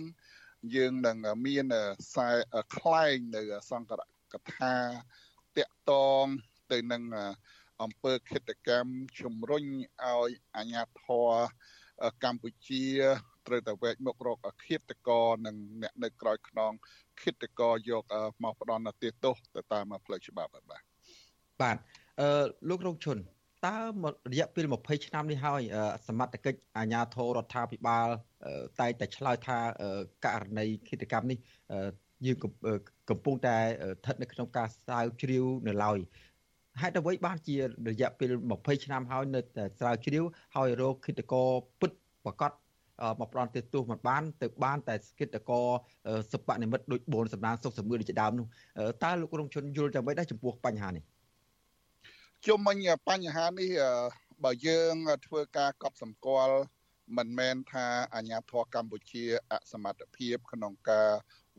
[0.74, 1.64] យើងនឹងមាន
[2.02, 2.28] ខ្សែ
[2.76, 4.00] ខ្លែងនៅសង្ករ
[4.32, 4.74] កថា
[5.56, 6.24] តាក់តង
[6.72, 7.02] ទៅនឹង
[7.82, 11.30] អង្គើគិតកម្មជំរុញឲ្យអាញាធរ
[12.24, 12.86] កម្ពុជា
[13.46, 15.10] ត្រូវតែវែកមុខរកអឃាតក
[15.46, 16.72] និងអ្នកនៅក្រោយខ្នង
[17.20, 18.04] ឃាតកយក
[18.42, 20.89] មកផ្ដន់ទោសទៅតាមផ្លូវច្បាប់បាទ
[21.62, 21.76] បាទ
[22.20, 23.18] អឺលោករងឈុន
[23.66, 23.76] តើ
[24.32, 25.60] រយៈពេល20ឆ្នាំនេះហើយ
[26.06, 28.06] សមត្ថកិច្ចអាជ្ញាធររដ្ឋាភិបាល
[28.80, 29.58] តែតែឆ្លើយថា
[30.26, 31.38] ករណីឃាតកម្មនេះ
[32.26, 32.36] យើង
[33.10, 35.98] កំពុងតែស្ថិតនៅក្នុងការស្រាវជ្រាវនៅឡើយ
[36.80, 37.56] ហេតុអ្វីបានជា
[37.88, 40.24] រយៈពេល20ឆ្នាំហើយនៅតែស្រាវជ្រាវ
[40.56, 41.48] ហើយរោគឃាតករ
[41.80, 41.92] ពិត
[42.24, 42.52] ប្រកប
[43.20, 45.50] មកផ្ដន់ទោសមិនបានទៅបានតែគិតក
[46.32, 48.46] សុបនិមិត្តដូចបូនសម្ដានសុខសមឿនដូចជាដើមនោះ
[49.04, 51.04] តើលោករងជនយល់យ៉ាងម៉េចដែរចំពោះបញ្ហានេះ
[52.46, 52.76] ជុំមិញ
[53.08, 53.72] បញ្ហានេះ
[54.44, 54.94] បើយើង
[55.26, 56.56] ធ្វើការកប់សម្គាល់
[57.16, 61.10] មិនមែនថាអាញាធរកម្ពុជាអសមត្ថភាពក្នុងការ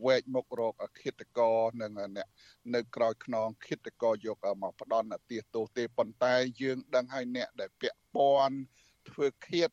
[0.06, 2.28] វែកមុខរកឃាតករនិងអ្នក
[2.76, 8.58] នៅក្រោយខ្នងឃាតករយកមកផ្ដន់ទាសទោសទេប៉ុន្តែយើងដឹងហើយអ្នកដែលពាក់ព័ន្ធ
[9.10, 9.70] ធ្វើឃាត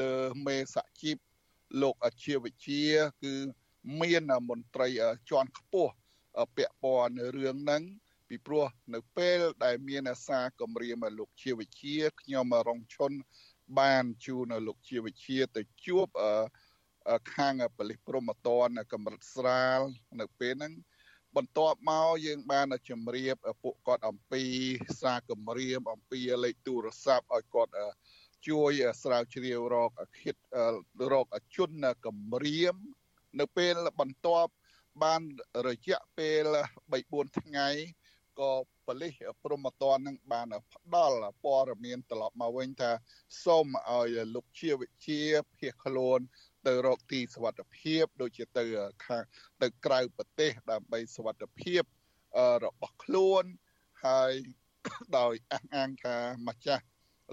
[0.00, 0.14] លើ
[0.46, 1.16] មេសជីព
[1.82, 2.90] លោកអាជីវវិទ្យា
[3.22, 3.34] គឺ
[4.00, 4.88] មានមន្ត្រី
[5.30, 5.92] ជាន់ខ្ពស់
[6.56, 7.82] ពាក់ព័ន្ធនៅរឿងហ្នឹង
[8.34, 13.12] ពីព្រោះនៅពេលដែលមានអាសាគម្រាមលោកជាវិជាខ្ញុំរងឈុន
[13.78, 16.08] បានជួនៅលោកជាវិជាទៅជួប
[17.34, 19.80] ខាងប៉ូលីសព្រំតនកម្រិតស្រាល
[20.20, 20.72] នៅពេលហ្នឹង
[21.36, 24.44] បន្ទាប់មកយើងបានជម្រាបពួកគាត់អំពី
[25.02, 27.72] សារគម្រាមអំពីលេខទូរស័ព្ទឲ្យគាត់
[28.48, 29.90] ជួយស្រាវជ្រាវរក
[30.20, 30.36] គិត
[31.12, 31.70] រកជន
[32.06, 32.74] គម្រាម
[33.40, 34.52] នៅពេលបន្ទាប់
[35.02, 35.22] បាន
[35.68, 36.44] រយៈពេល
[36.90, 37.68] 3 4ថ្ងៃ
[38.40, 38.52] ក៏
[38.86, 42.90] ប៉ូលីសព្រំតននឹងបានផ្ដល់ព័ត៌មានត្រឡប់មកវិញថា
[43.44, 45.20] សូមឲ្យលោកជាវិជា
[45.56, 46.20] ភៀសខ្លួន
[46.66, 48.64] ទៅរកទីសវត្ថភាពដូចជាទៅ
[49.06, 49.22] ខាង
[49.62, 51.82] ទៅក្រៅប្រទេសដើម្បីសវត្ថភាព
[52.64, 53.44] របស់ខ្លួន
[54.06, 54.32] ហើយ
[55.18, 56.16] ដោយអះអាងថា
[56.48, 56.84] ម្ចាស់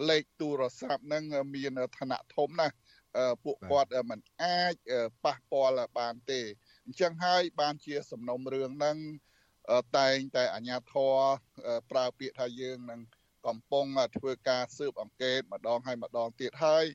[0.09, 1.23] លេខទូរស័ព្ទហ្នឹង
[1.55, 2.75] មានឋានៈធំណាស់
[3.43, 4.75] ពួកគាត់មិនអាច
[5.25, 6.41] ប៉ះពាល់បានទេ
[6.85, 8.97] អញ្ចឹងហើយបានជាសំណុំរឿងហ្នឹង
[9.97, 11.17] តែងតែអាជ្ញាធរ
[11.91, 13.01] ប្រើពាក្យថាយើងនឹង
[13.47, 13.85] កំពុង
[14.17, 16.85] ធ្វើការស៊ើបអង្កេតម្ដងហើយម្ដងទៀតហើយ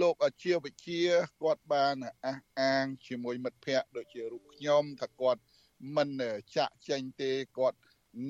[0.00, 1.06] លោកអាជីវវិទ្យា
[1.42, 5.40] គាត់បានអះអាងជាមួយមិត្តភ័ក្តិដូចជារូបខ្ញុំថាគាត់
[5.96, 6.08] មិន
[6.56, 7.78] ចាក់ចេញទេគាត់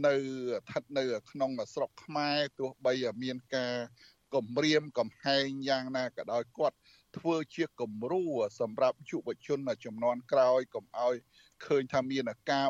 [0.07, 3.77] នៅស្ថិតនៅក្នុងស្រុកខ្មែរទោះបីមានការ
[4.35, 6.77] គម្រាមកំហែងយ៉ាងណាក៏ដោយគាត់
[7.19, 8.23] ធ្វើជាគំរូ
[8.61, 11.15] សម្រាប់យុវជនចំនួនក្រោយកុំឲ្យ
[11.67, 12.69] ឃើញថាមានការ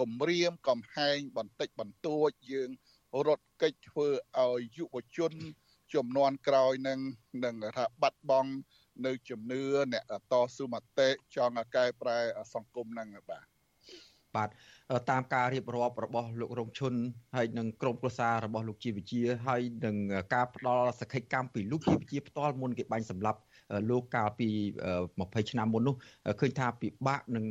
[0.00, 2.70] គម្រាមកំហែងបន្តិចបន្តួចយើង
[3.26, 4.08] រត់កិច្ចធ្វើ
[4.40, 5.32] ឲ្យយុវជន
[5.94, 6.98] ចំនួនក្រោយនឹង
[7.44, 8.50] នឹងថាបាត់បង់
[9.06, 12.18] នៅជំនឿអ្នកតស៊ូមតិចង់កែប្រែ
[12.54, 13.46] សង្គមហ្នឹងបាទ
[14.36, 14.50] បាទ
[15.10, 16.94] តាមការរៀបរាប់របស់លោករងឈុន
[17.36, 19.96] ហើយនឹងក្រុមប្រឹក្សារបស់លោកជាវិជាហើយនឹង
[20.34, 23.40] ការផ្ដល់សក្ខីកម្មពីលោកជាវិជាផ្ទាល់មុនគេបាញ់សម្លាប់
[23.90, 24.48] លោកកាលពី
[24.98, 25.94] 20ឆ្នាំមុននោះ
[26.40, 27.44] ឃើញថាពិបាកនឹង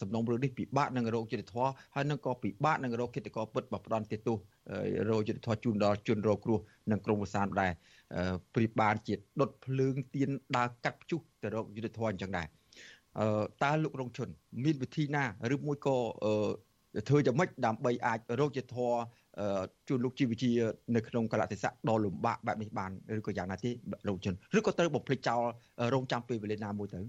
[0.00, 4.32] សំណុំរឿងនេះពិបាកនឹងរោគយុទ្ធធរហើយនឹងក៏ពិបាកនឹងរោគគិតកោពិតបផ្ដន់ទទូ
[5.10, 6.58] រោគយុទ្ធធរជូនដល់ជនរងគ្រោះ
[6.90, 7.72] និងក្រុមប្រសានដែរ
[8.54, 12.46] ព្រីបានជាដុតភ្លើងទៀនដើរកាត់ព្យុះទៅរោគយុទ្ធធរអញ្ចឹងដែរ
[13.18, 13.26] អឺ
[13.62, 14.28] តើលោករងជន
[14.64, 15.96] មានវិធីណាឬមួយក៏
[17.08, 18.92] ធ្វើយ៉ាងម៉េចដើម្បីអាចរោគយុទ្ធធរ
[19.88, 20.50] ជួនលោកជីវវិជា
[20.96, 23.70] នៅក្នុងកលតិស័កដ៏លំបាកបែបនេះបានឬក៏យ៉ាងណាទេ
[24.08, 25.42] លោកជនឬក៏ត្រូវបំភ្លេចចោល
[25.94, 27.00] រងចាំពេលវេលាណាមួយទៅ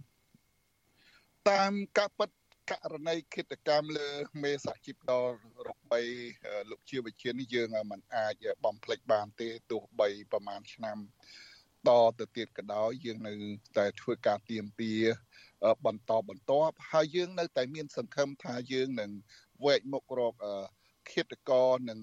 [1.50, 2.30] តាមការពិត
[2.72, 4.10] ករណីគិតកម្មលើ
[4.44, 5.36] មេសហជីពដល់
[5.68, 6.02] របី
[6.70, 10.98] លោកជាវិជានេះយើងមិនអាចបំភ្លេចបានទេទោះបីប្រហែលឆ្នាំ
[11.90, 13.34] តទៅទៀតក៏ដោយយើងនៅ
[13.78, 14.94] តែធ្វើការទៀមទា
[15.86, 16.52] បន្តបន្ត
[16.92, 19.12] ហើយយើងនៅតែមានសង្ឃឹមថាយើងនឹង
[19.66, 20.36] វែកមុខរក
[21.12, 22.00] ឃាតករនិង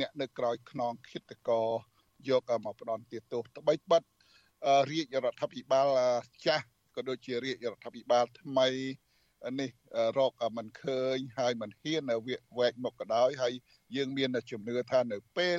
[0.00, 1.68] អ្នកនៅក្រោយខ្នងឃាតករ
[2.28, 4.02] យកមកផ្ដន់ទាទោសត្បិតបិទ
[4.90, 5.88] រាជរដ្ឋាភិបាល
[6.46, 8.68] ចាស់ក៏ដូចជារាជរដ្ឋាភិបាលថ្មី
[9.60, 9.70] នេះ
[10.18, 12.02] រកមិនឃើញហើយមិនហ៊ាន
[12.58, 13.52] វែកមុខក៏ដោយហើយ
[13.96, 15.58] យើងមានជំនឿថានៅពេល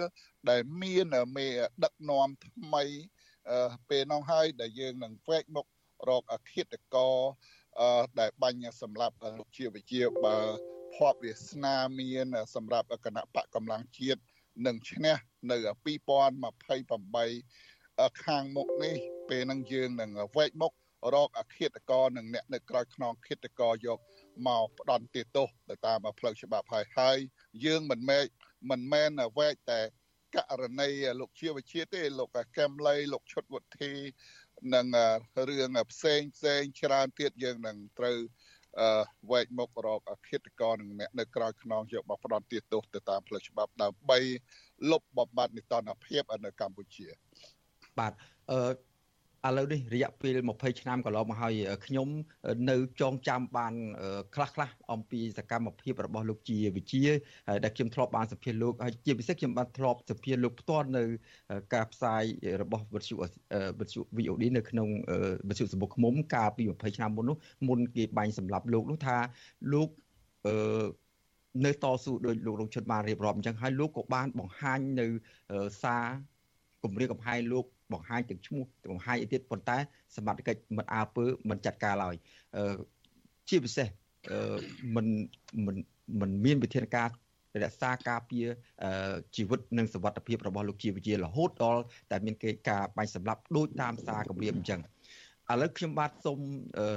[0.50, 1.06] ដែលមាន
[1.38, 1.48] មេ
[1.84, 2.84] ដឹកនាំថ្មី
[3.90, 5.66] ពេលនោះហើយដែលយើងនឹងវែកមុខ
[6.10, 7.18] រកអឃាតករ
[8.20, 10.38] ដែលបាញ់សម្រាប់លោកជាវិជាបើ
[10.96, 14.22] ភ័ព្វវាសនាមានសម្រាប់គណៈបកកម្លាំងជាតិ
[14.66, 15.16] នឹងឈ្នះ
[15.52, 18.96] នៅ2028ខាងមុខនេះ
[19.30, 20.74] ពេលនឹងយើងនឹងវែកមុខ
[21.14, 24.00] រកអឃាតករនិងអ្នកនៅក្រៅខ្នងឃាតករយក
[24.48, 27.18] មកផ្ដន់ទោសទៅតាមផ្លូវច្បាប់ហើយហើយ
[27.66, 28.26] យើងមិនមែន
[28.70, 29.82] មិនមែនវែកតែ
[30.36, 33.94] ករណីលោកជាវិជាទេលោកកែមលីលោកឈុតវុធី
[34.74, 34.88] និង
[35.48, 38.18] រឿងផ្សេងផ្សេងច្រើនទៀតយើងនឹងត្រូវ
[39.32, 44.20] វែកមុខរកអឃាតករនិងអ្នកនៅក្រៅខ្នងយកមកផ្ដន់ទាទោសទៅតាមផ្លូវច្បាប់ដើម្បី
[44.92, 47.08] លុបបំបាត់នីតិភាពនៅកម្ពុជា
[48.00, 48.14] បាទ
[48.52, 48.89] អឺ
[49.48, 51.54] ឥឡូវនេះរយៈពេល20ឆ្នាំកន្លងមកហើយ
[51.86, 52.08] ខ្ញុំ
[52.70, 53.74] នៅចងចាំបាន
[54.36, 57.04] ខ្លះខ្លះអំពីសកម្មភាពរបស់លោកជាវិជា
[57.64, 61.04] ដែលខ្ញុំធ្លាប់បានសម្ភាសលោកហើយជាពិសេសខ្ញុំបានធ្លាប់សម្ភាសលោកផ្ទាល់នៅ
[61.74, 62.24] ការផ្សាយ
[62.62, 63.16] របស់វិទ្យុ
[63.80, 64.90] វិទ្យុ VOD នៅក្នុង
[65.50, 69.18] វិទ្យុសម្បុកឃុំកាលពី20ឆ្នាំមុននោះមុនគេបាញ់សម្លាប់លោកនោះថា
[69.74, 69.90] លោក
[70.48, 70.86] អឺ
[71.66, 75.08] នៅតស៊ូដោយលោករងឈុតបានរៀបរាប់អញ្ចឹងហើយលោកក៏បានបង្ហាញនៅ
[75.84, 76.06] សារ
[76.84, 79.78] គម្រាមកំហែងលោក បង្ហាញទាំងឈ្មោះបង្ហាញអីទៀតប៉ុន្តែ
[80.16, 82.16] សមត្ថកិច្ចមិនអើពើមិនចាត់ការឡើយ
[82.58, 82.76] អឺ
[83.50, 83.88] ជាពិសេស
[84.32, 84.58] អឺ
[84.96, 85.06] មិន
[85.66, 85.76] មិន
[86.20, 87.10] មិនមានវិធានការ
[87.64, 88.48] រក្សាការពារ
[89.36, 94.82] ជីវិតនិងសុវត្ថិភាពរបស់លោកជាវិជារហូតដល់តែមានគេការបាញ់សម្លាប់ដូចតាមសារគម្រាមអញ្ចឹង
[95.52, 96.40] ឥឡូវខ្ញុំបាទសូម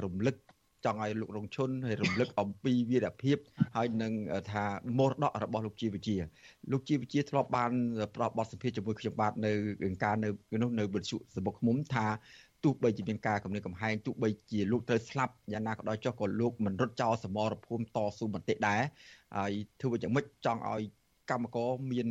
[0.04, 0.36] រំលឹក
[0.84, 3.36] ចង់ឲ្យលោករងឈុនឲ្យរំលឹកអំពីវីរភាព
[3.76, 4.12] ហើយនឹង
[4.52, 4.64] ថា
[4.98, 6.16] មរតករបស់លោកជីវវិជា
[6.72, 7.72] លោកជីវវិជាធ្លាប់បាន
[8.14, 9.52] ផ្ដល់បទសម្ភាសជាមួយខ្ញុំបាទនៅ
[10.04, 10.28] ការនៅ
[10.62, 12.06] នោះនៅវិទ្យុសបុកឃុំថា
[12.64, 18.80] ទោះបីជាមានការគំរាមកំហែងទោះបីជាលោកត្រូវស្លាប់យ៉ាងណាក៏ដោយចុះក៏លោកមិនរត់ចោលសមរភូមិតស៊ូមតិដែរ
[19.36, 20.82] ហើយធ្វើយ៉ាងម៉េចចង់ឲ្យ
[21.30, 22.08] កម្មករមាន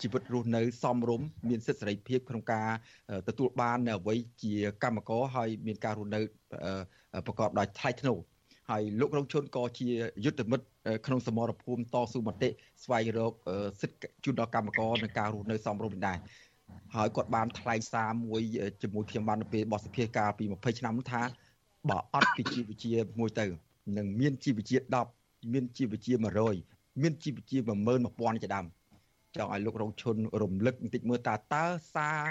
[0.00, 2.68] ជីវិតរស់នៅសមរម្យមានសិទ្ធិសេរីភាពក្នុងការ
[3.28, 6.20] ទទួលបាននៅអ្វីជាកម្មករហើយមានការរស់នៅ
[7.26, 8.18] ប្រកបដោយថ្លៃថ្នូរ
[8.70, 9.86] ហើយលោករងឈុនក៏ជា
[10.24, 10.66] យុទ្ធមិត្ត
[11.06, 12.48] ក្នុងសមរភូមិតស៊ូមតិ
[12.82, 13.32] ស្វែងរក
[13.80, 16.18] សិទ្ធិជូនដល់កម្មករในការរស់នៅសមរម្យដែរ
[16.94, 18.42] ហើយគាត់បានថ្លែងសារមួយ
[18.82, 21.22] ជាមួយខ្ញុំបាននៅពេលបោះសភាកាលពី20ឆ្នាំថា
[21.90, 23.46] បើអត់ពីជីវវិជាមួយទៅ
[23.96, 24.76] នឹងមានជីវវិជា
[25.14, 26.12] 10មានជីវវិជា
[26.56, 27.56] 100មានជីវវិជា
[28.00, 28.66] 11000ជាដើម
[29.38, 32.22] ចង់ឲ្យលោករងឈុនរំលឹកបន្តិចមើលតើតើសារ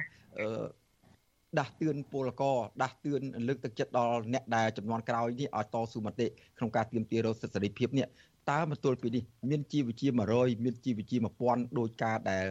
[1.59, 8.07] ដាស់តឿនពលករដាស់តឿនលើកទឹកចិត្តដល់អ្នកដែលចំនួនក្រោយនេះឲ្យតស៊ូមតិក្នុងការទាមទាររកសិទ្ធិសេរីភាពនេះ
[8.51, 12.45] តើមកទល់ពីនេះមានជីវវិជា100មានជីវវិជា1000ដោយការដែល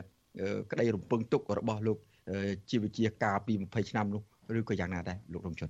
[0.71, 1.99] ក្តីរំពឹងទុករបស់លោក
[2.71, 4.23] ជីវវិជាកាលពី20ឆ្នាំនោះ
[4.59, 5.69] ឬក៏យ៉ាងណាដែរលោករំជុន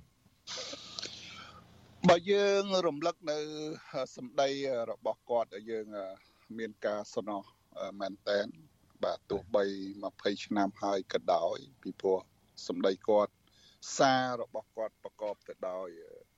[2.09, 3.37] បើយើងរំលឹកនៅ
[4.15, 4.49] សម្ដី
[4.91, 5.85] របស់គាត់ដែលយើង
[6.57, 7.41] មានការសំណោះ
[7.99, 8.45] មែនតែន
[9.03, 9.63] បាទទោះបី
[10.05, 12.19] 20ឆ្នាំហើយក៏ដោយ ពីព្រោះ
[12.67, 13.33] សម្ដីគាត់
[13.97, 15.89] សាររបស់គាត់ប្រកបទៅដោយ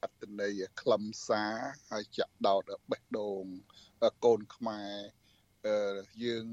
[0.04, 1.54] អត្តន័យខ្លឹមសារ
[1.92, 3.44] ហើយចាក់ដោតបេះដូង
[4.26, 4.94] កូនខ្មែរ
[6.24, 6.46] យើង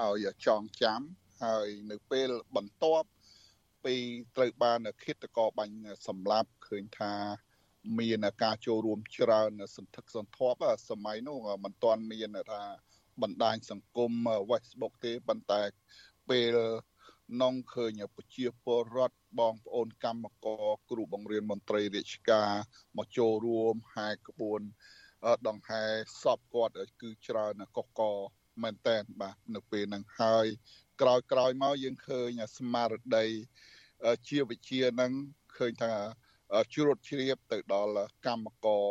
[0.00, 1.00] ឲ្យចងចាំ
[1.44, 3.08] ហើយនៅពេលបន្ទាប់
[3.84, 3.96] ពី
[4.36, 5.76] ត្រូវបានឃាតករបាញ់
[6.08, 7.14] សម្លាប់ឃើញថា
[7.98, 10.58] មានការចូលរួមច្រើនសន្ធឹកសន្ធាប់
[10.90, 12.62] សម័យនោះមិនទាន់មានថា
[13.22, 14.12] បណ្ដាញសង្គម
[14.50, 15.62] Facebook ទេប៉ុន្តែ
[16.30, 16.56] ពេល
[17.42, 22.50] នងឃើញប្រជាពលរដ្ឋបងប្អូនកម្មករគ្រូបង្រៀនមន្ត្រីរាជការ
[22.96, 24.60] មកចូលរួមហែក្បួន
[25.48, 25.84] ដង្ហែ
[26.22, 28.02] សពគាត់គឺច្រើនកកក
[28.62, 30.46] មែនតែនបាទនៅពេលហ្នឹងហើយ
[31.00, 33.26] ក្រោយក្រោយមកយើងឃើញស្មារតី
[34.28, 35.12] ជាវិជាហ្នឹង
[35.56, 35.92] ឃើញថា
[36.74, 38.86] ជ្រួតជ្រាបទៅដល់កម្មករ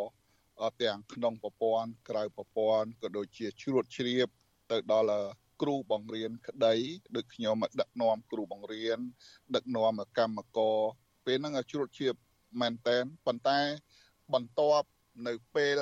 [0.82, 4.28] ទាំងក្នុងប្រព័ន្ធក្រៅប្រព័ន្ធក៏ដូចជាជ្រួតជ្រាប
[4.72, 5.22] ទៅដល់
[5.62, 6.76] គ្រូបង្រៀនក្តី
[7.16, 9.00] ដូចខ្ញុំដឹកនាំគ្រូបង្រៀន
[9.56, 10.78] ដឹកនាំកម្មករ
[11.26, 12.16] ពេលហ្នឹងជ្រួតជ្រាប
[12.62, 13.60] មែនតែនប៉ុន្តែ
[14.34, 14.88] បន្ទាប់
[15.28, 15.80] នៅពេល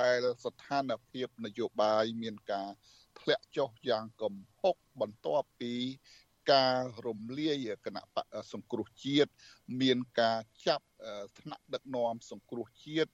[0.00, 2.68] ដែលស្ថានភាពនយោបាយមានការ
[3.20, 5.74] ធ្លាក់ចុះយ៉ាងកំហុកបន្ទាប់ពី
[6.52, 9.30] ការរំលាយគណៈបកសង្គ្រោះជាតិ
[9.80, 10.86] មានការចាប់
[11.38, 13.10] ថ្នាក់ដឹកនាំសង្គ្រោះជាតិ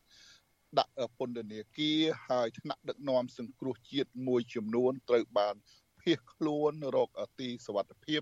[0.78, 5.54] ដាក់ពន្ធនាគារហើយថ្នាក់ដឹកនាំសង្គ្រោះជាតិមួយចំនួនត្រូវបាន
[6.00, 8.20] ភៀសខ្លួនរកទីសវត្ថភាព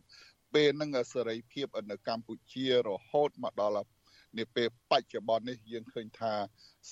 [0.55, 3.89] ពេលហ្នឹងសេរីភាពនៅកម្ពុជារហូតមកដល់
[4.39, 6.35] នាពេលបច្ចុប្បន្ននេះយើងឃើញថា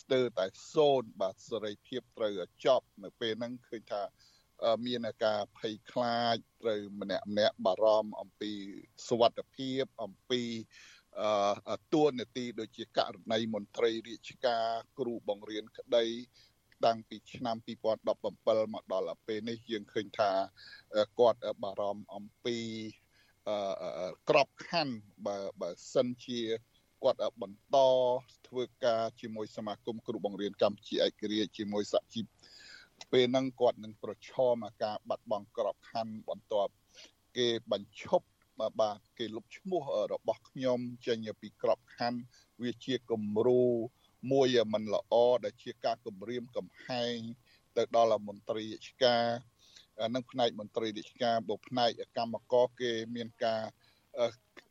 [0.01, 2.33] ស្ទើរតែសូន្យបាទសេរីភាពត្រូវ
[2.65, 4.03] ចប់នៅពេលហ្នឹងឃើញថា
[4.87, 8.53] មានការភ័យខ្លាចត្រូវម្នាក់ម្នាក់បារម្ភអំពី
[9.09, 10.96] សុវត្ថិភាពអំពីអឺ
[11.93, 14.67] តួនាទីដូចជាករណីមន្ត្រីរាជការ
[14.99, 16.07] គ្រូបង្រៀនក្តី
[16.85, 20.31] តាំងពីឆ្នាំ2017មកដល់ពេលនេះយើងឃើញថា
[21.19, 22.59] គាត់បារម្ភអំពី
[24.29, 26.41] ក្របខ័ណ្ឌបើបើសិនជា
[27.03, 27.77] គាត់បន្ត
[28.49, 32.27] ធ្វើការជាមួយសមាគមគ្រូបង្រៀនកម្ពុជាឯករាជ្យជាមួយសហជីព
[33.13, 36.73] ពេលហ្នឹងគាត់នឹងប្រឈមអាការបាត់បង់ក្របខ័ណ្ឌបន្ទាប់
[37.37, 38.27] គេបញ្ឈប់
[38.81, 42.21] បាទគេលុបឈ្មោះរបស់ខ្ញុំចេញពីក្របខ័ណ្ឌ
[42.63, 43.65] វាជាគំរូ
[44.33, 45.15] មួយមិនល្អ
[45.45, 47.17] ដែលជាការគម្រាមកំហែង
[47.77, 49.25] ទៅដល់មន្ត្រីរាជការ
[50.15, 53.63] និងផ្នែកមន្ត្រីរាជការបើផ្នែកកម្មករគេមានការ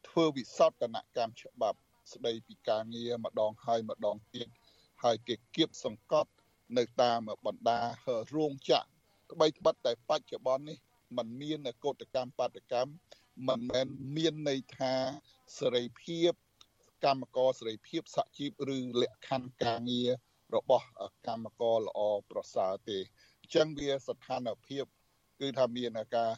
[0.07, 1.79] ធ្វើវិសោធនកម្មច្បាប់
[2.13, 4.47] ស្ដីពីការងារម្ដងហើយម្ដងទៀត
[5.03, 6.31] ហើយគេគៀបសង្កត់
[6.77, 7.79] នៅតាមបណ្ដា
[8.35, 8.87] រោងចក្រ
[9.31, 10.77] ក្បីក្បិតតែបច្ចុប្បន្ននេះ
[11.17, 12.91] มันមានកោតកម្មបាតកម្ម
[13.47, 14.93] មិនមែនមានន័យថា
[15.59, 16.31] សេរីភាព
[17.05, 20.09] កម្មករសេរីភាពសហជីពឬលក្ខខណ្ឌការងារ
[20.55, 20.87] របស់
[21.27, 21.99] កម្មករល្អ
[22.31, 22.97] ប្រសើរទេ
[23.41, 24.85] អញ្ចឹងវាស្ថានភាព
[25.39, 26.31] គឺថាមានការ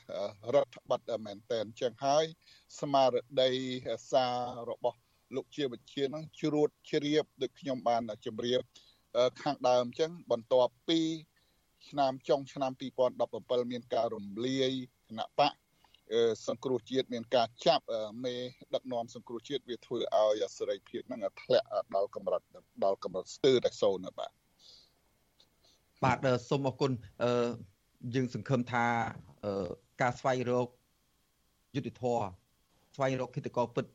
[0.53, 2.25] រដ្ឋបတ်មែនតែនអញ្ចឹងហើយ
[2.79, 3.51] ស្មារតី
[4.11, 4.35] សារ
[4.69, 4.99] របស់
[5.35, 8.61] លោកជាវិជានឹងជ្រួតជ្រាបដូចខ្ញុំបានជម្រាប
[9.41, 10.99] ខាងដើមអញ្ចឹងបន្ទាប់ពី
[11.89, 12.71] ឆ្នាំចុងឆ្នាំ
[13.21, 14.71] 2017មានការរំលាយ
[15.09, 15.53] គណៈបក
[16.47, 17.85] សង្គ្រោះជាតិមានការចាប់
[18.23, 18.35] មេ
[18.73, 22.41] ដឹកនាំសង្គ្រោះជាតិវាធ្វើឲ្យសេរីភាពហ្នឹងធ្លាក់ដល់កម្រិត
[22.83, 24.31] ដល់កម្រិតស្ទើរតែសូន្យបាទ
[26.03, 26.17] បាទ
[26.49, 26.91] សូមអរគុណ
[28.15, 28.85] យើងសង្ឃឹមថា
[30.01, 30.67] ការស្វែងរក
[31.75, 32.19] យុទ្ធធរ
[32.95, 33.85] ស្វែងរកគិតកោពិត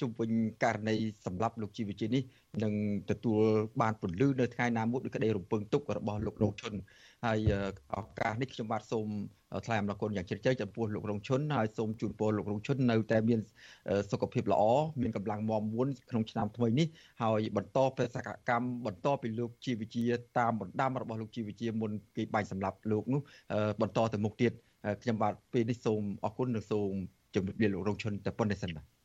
[0.00, 0.30] ជុំវិញ
[0.62, 0.94] ករណី
[1.26, 2.22] សម្រាប់លោកជីវជិនេះ
[2.64, 2.74] នឹង
[3.10, 3.40] ទទួល
[3.80, 6.72] បានពន្លឺនៅថ្ងៃណាមួយដោយក្តីរំពឹងទុករបស់លោករងឈុន
[7.26, 7.38] ហើយ
[7.96, 9.06] ឱកាសនេះខ្ញុំបាទសូម
[9.66, 13.40] ថ្លែងអំណរគុណយ៉ាងជ្រាលជ្រៅចំពោះលោករងឈុនហើយសូមជូនពរលោករងឈុននៅតែមាន
[14.10, 14.62] សុខភាពល្អ
[15.02, 16.86] មានកម្លាំងមាំមួនក្នុងឆ្នាំថ្មីនេះ
[17.22, 20.02] ហើយបន្តបេសកកម្មបន្តពីលោកជីវជា
[20.38, 23.20] តាមបណ្ដាំរបស់លោកជីវជាមុនគេបាញ់សម្លាប់លោកនោះ
[23.80, 24.52] បន្តទៅមុខទៀត
[25.02, 26.90] ខ្ញុំបាទពេលនេះសូមអរគុណនិងសូម
[27.34, 28.99] ជម្រាបលាលោករងឈុនតែប៉ុណ្្នេះសិនបាទ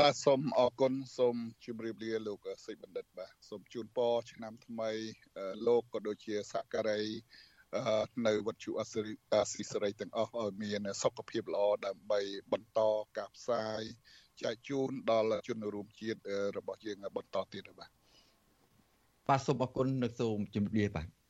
[0.00, 4.90] បាទសូមអរគុណសូមជម្រាបលាលោកសេចបណ្ឌិតបាទសូមជូនពរឆ្នាំថ្មី
[5.66, 7.04] លោកក៏ដូចជាសក្ការ័យ
[8.26, 12.20] នៅវត្ថុអសិរីអសិសរីទាំងអស់ឲ្យមានសុខភាពល្អដើម្បី
[12.52, 12.80] បន្ត
[13.18, 13.82] ការផ្សាយ
[14.42, 16.20] ចែកជូនដល់ជនរួមជាតិ
[16.56, 17.90] របស់យើងបន្តទៀតបាទ
[19.28, 21.23] បាទសូមអរគុណនិងសូមជម្រាបលាបាទ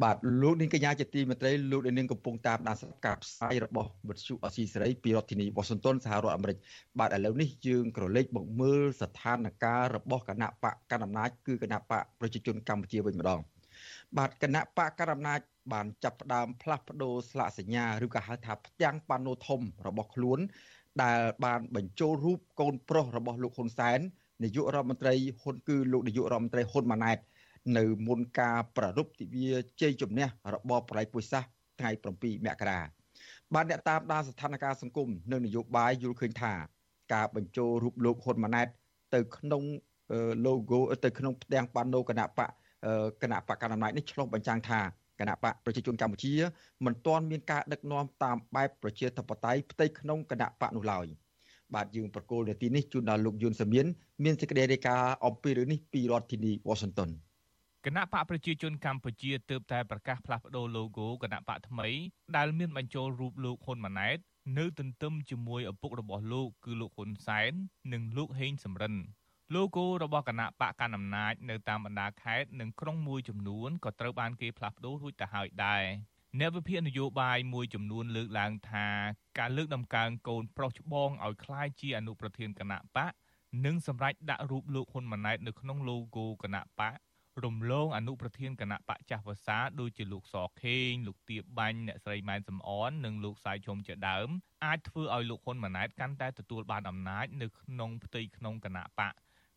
[0.00, 6.58] បាទលោកនាងកញ្ញាជាទីមេត្រីលោកនាងកំពុងតាមដានសកម្មការផ្សាយរបស់វិទ្យុអស៊ីសេរីពីរដ្ឋធានីវ៉ាស៊ីនតោនសហរដ្ឋអាមេរិក
[6.98, 13.40] បាទឥឡូវនេះយើងក្រឡេកមកមើលស្ថានភាពរបស់គណៈបកកណ្ដាលអំណាចគឺគណៈបកប្រជាជនកម្ពុជាវិញម្ដង
[14.18, 15.40] បាទគណៈបកកណ្ដាលអំណាច
[15.72, 20.38] បានចាប់ផ្ដើមផ្លាស់ប្ដូរស្លាកសញ្ញាឬក៏ហៅថាផ្ទាំងប៉ាណូធំរបស់ខ្លួន
[21.02, 24.00] ដែលបានបញ្ចូលរូបកូនប្រុសរបស់លោកហ៊ុនសែន
[24.42, 27.18] នាយករដ្ឋមន្ត្រីហ៊ុនគឺលោកនាយករដ្ឋមន្ត្រីហ៊ុនម៉ាណែត
[27.78, 32.80] នៅមុនការប្រារព្ធទិវាជ័យជំនះរបបប្រល័យពូជសាសន៍ថ្ងៃ7មករា
[33.54, 36.52] បានអ្នកតាមដានស្ថានភាពសង្គមនិងនយោបាយយល់ឃើញថា
[37.14, 38.68] ការបញ្ចូលរូបលោកហ៊ុនម៉ាណែត
[39.14, 39.62] ទៅក្នុង
[40.46, 42.50] logo ទៅក្នុងផ្ទាំងប៉ាណូគណៈបក
[43.22, 44.80] គណៈបកកណ្ដាលអំណាចនេះឆ្លុះបញ្ចាំងថា
[45.20, 46.34] គណៈបកប្រជាជនកម្ពុជា
[46.84, 51.06] មិនទាន់មានការដឹកនាំតាមបែបប្រជាធិបតេយ្យផ្ទៃក្នុងគណៈបកនោះឡើយ
[51.74, 53.86] បាទយើងប្រកូលនាទីនេះជូនដល់លោកយុនសាមៀន
[54.24, 57.10] មានសេចក្តីរាយការណ៍អំពីរឿងនេះពីរដ្ឋធានី Washington
[57.85, 61.89] គណៈបកប្រជាជនកម្ពុជាទើបតែប្រកាសផ្លាស់ប្តូរ logo គណៈបកថ្មី
[62.37, 64.17] ដែលមានបញ្ចូលរូបលោកហ៊ុនម៉ាណែត
[64.57, 67.51] នៅទន្ទឹមជាមួយឪពុករបស់លោកគឺលោកហ៊ុនសែន
[67.93, 68.95] និងលោកហេងសំរិន
[69.55, 75.83] logo របស់គណៈបកកណ្ដាលអំណាចនៅតាមបណ្ដាខេត្តនិងក្រុងមួយចំនួនក៏ត្រូវបានគេផ្លាស់ប្តូររួចទៅហើយដែរ
[76.39, 78.87] អ្នកវិភាគនយោបាយមួយចំនួនលើកឡើងថា
[79.39, 83.11] ការលើកដំកើងកូនប្រុសច្បងឲ្យคล้ายជាអនុប្រធានគណៈបក
[83.65, 86.97] និងសម្រាប់ដាក់រូបលោកហ៊ុនម៉ាណែតនៅក្នុង logo គណៈបក
[87.44, 94.28] រំលងអនុប្រធានគណៈបកចាស់វសាដូចជាលោកសខេងលោកទៀបបាញ់អ្នកស្រីម៉ែនសំអននិងលោកសាយឈុំជាដើម
[94.64, 99.14] អាចធ្វើឲ្យលោកហ៊ុនម៉ាណែតកាន់តែទទួលបានអំណាចនៅក្នុងផ្ទៃក្នុងគណៈបក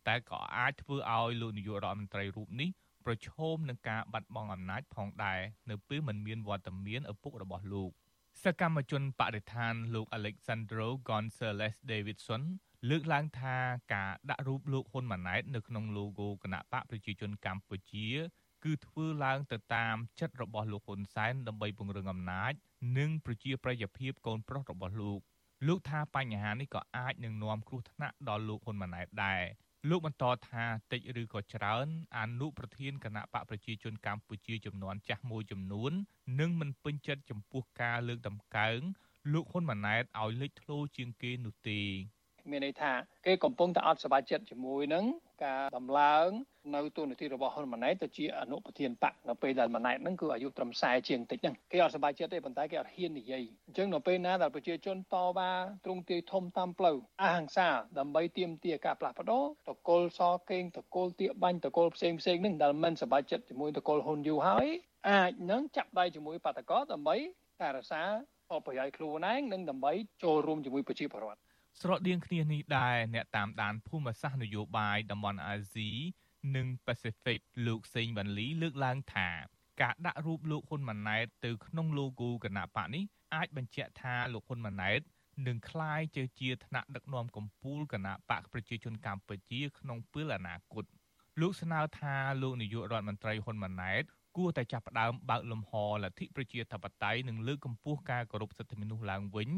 [0.08, 2.70] តែក៏អាចធ្វើឲ្យលោកនាយករដ្ឋមន្ត្រីរូបនេះ
[3.04, 7.90] ប្រឈមនឹងការបាត់បង់អំណាចផងដែរនៅពេលមិនមានវត្តមានឪពុករបស់លោក
[8.44, 12.42] សកម្មជនបរិស្ថានលោក Alexandro Gonzalez Davidson
[12.90, 13.56] លើកឡើងថា
[13.94, 18.06] ការដាក់រូបលោកហ៊ុនម៉ាណែតនៅក្នុង logo គណៈបកប្រជាជនកម្ពុជា
[18.64, 22.52] គឺធ្វើឡើងទៅតាមចិត្តរបស់លោកហ៊ុនសែនដើម្បីពង្រឹងអំណាច
[22.98, 25.20] និងប្រជាប្រិយភាពកូនប្រុសរបស់លោក
[25.66, 29.42] លោកថាបញ្ហានេះក៏អាចនឹងនាំគ្រោះថ្នាក់ដល់លោកហ៊ុនម៉ាណែតដែរ
[29.88, 31.86] លោកបន្តថាតិចឬក៏ច្រើន
[32.18, 35.92] អនុប្រធានគណៈបកប្រជាជនកម្ពុជាចំនួនចាស់មួយចំនួន
[36.40, 38.80] នឹងមិនពេញចិត្តចំពោះការលើកដំកើង
[39.32, 41.82] លោកហ៊ុនម៉ាណែតឲ្យលេចធ្លោជាងគេនោះទេ
[42.50, 42.92] មានន័យថា
[43.26, 45.04] គេកំពុងតែអត់សប្បាយចិត្តជាមួយនឹង
[45.44, 46.28] ការដំឡើង
[46.74, 55.50] នៅទូនាទីរបស់ហ៊ុនម៉ាណែតទៅជាអនុប្រធានបកនៅពេលដែលម៉ាណែតហ្នឹងគឺអាយុត្រឹម40ជាងតិចហ្នឹងគេអត់សប្បាយចិត្តទេប៉ុន្តែគេអត់ហ៊ាននិយាយអញ្ចឹងនៅពេលណាដែលប្រជាជនតវ៉ា
[55.84, 64.66] ទ្រង់ទាយធំតាមផ្លូវអហិង្សាដើម្បីទាមទារការផ្លាស់ប្ដូរតកុលសកេងតកុលទៀបាញ់តកុលផ្សេងផ្សេងហ្នឹងដែលមិនសប្បាយចិត្តជាមួយតកុលហ៊ុនយូហើយ
[65.08, 67.16] អាចនឹងចាប់ដៃជាមួយបាតកោដើម្បី
[67.60, 68.02] ការរក្សា
[68.52, 69.92] អបប្រយោជន៍ខ្លួនឯងនិងដើម្បី
[70.22, 71.40] ចូលរួមជាមួយប្រជាពលរដ្ឋ
[71.80, 75.90] ស្រដៀងគ្នានេះដែរអ្នកតាមដានភូមិសាស្ត្រនយោបាយតំបន់អាស៊ី
[76.56, 79.28] និងប៉ាស៊ីហ្វិកលោកសេងវ៉ាន់លីលើកឡើងថា
[79.82, 83.04] ការដាក់រូបលោកហ៊ុនម៉ាណែតទៅក្នុង logo គណៈបកនេះ
[83.34, 85.00] អាចបញ្ជាក់ថាលោកហ៊ុនម៉ាណែត
[85.46, 90.84] នឹងក្លាយទៅជាថ្នាក់ដឹកនាំកម្ពុជាគណៈបកប្រជាជនកម្ពុជាក្នុងពេលអនាគត
[91.40, 94.02] លោកស្នើថាលោកនាយករដ្ឋមន្ត្រីហ៊ុនម៉ាណែត
[94.36, 95.72] គួរតែចាប់ផ្ដើមបើកលំហ
[96.02, 99.50] លទ្ធិប្រជាធិបតេយ្យនិងលើកកម្ពស់ការគោរពសិទ្ធិមនុស្សឡើងវិញ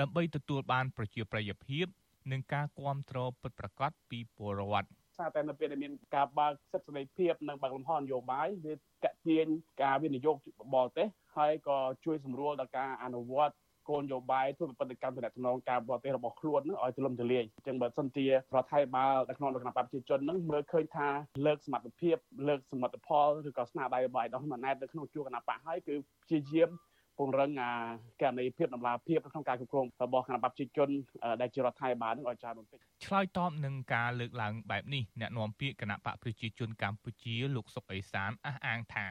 [0.00, 1.86] ដើម្បីទទួលបានប្រជាប្រិយភាព
[2.32, 4.88] និងការគ្រប់គ្រងពិតប្រាកដពីពលរដ្ឋ
[5.18, 8.74] ថាតែនៅពេលដែលមានការបើកសិទ្ធិសេរីភាពនិងបើកលំហនយោបាយវា
[9.04, 9.46] កទាញ
[9.82, 10.36] ការវិនិយោគ
[10.74, 13.54] បរទេសហើយក៏ជួយសម្រួលដល់ការអនុវត្ត
[13.88, 21.08] គោលនយោបាយធ្វើប្រតិកម្មតំណងការបរទេសរបស់ខ្លួននឹងឲ្យទូលំទូលាយអញ្ចឹងបើសិនជារដ្ឋថៃបាលនៅក្នុងលក្ខណៈប្រជាជននឹងមើលឃើញថា
[21.46, 22.16] លើកសមត្ថភាព
[22.48, 26.70] លើកសមិទ្ធផលឬក៏ស្នាដៃរបស់ឯកឧត្តមណែតនៅក្នុងជួរគណៈបកហើយគឺព្យាយាម
[27.18, 27.72] ពង្រឹងអា
[28.20, 30.88] ករណីភាពដំណាភាពក្នុងការគ្រប់គ្រងរបស់គណៈបព្វជិជន
[31.40, 39.08] ដែលជារដ្ឋាភិបាលនឹងឲ្យច្រើនបន្តិចឆ្លើយតបនឹងការលើកឡើងបែបនេះអ្នកនាំពាក្យគណៈបកប្រជាជនកម្ពុជាលោកសុកអេសានអះអាងថា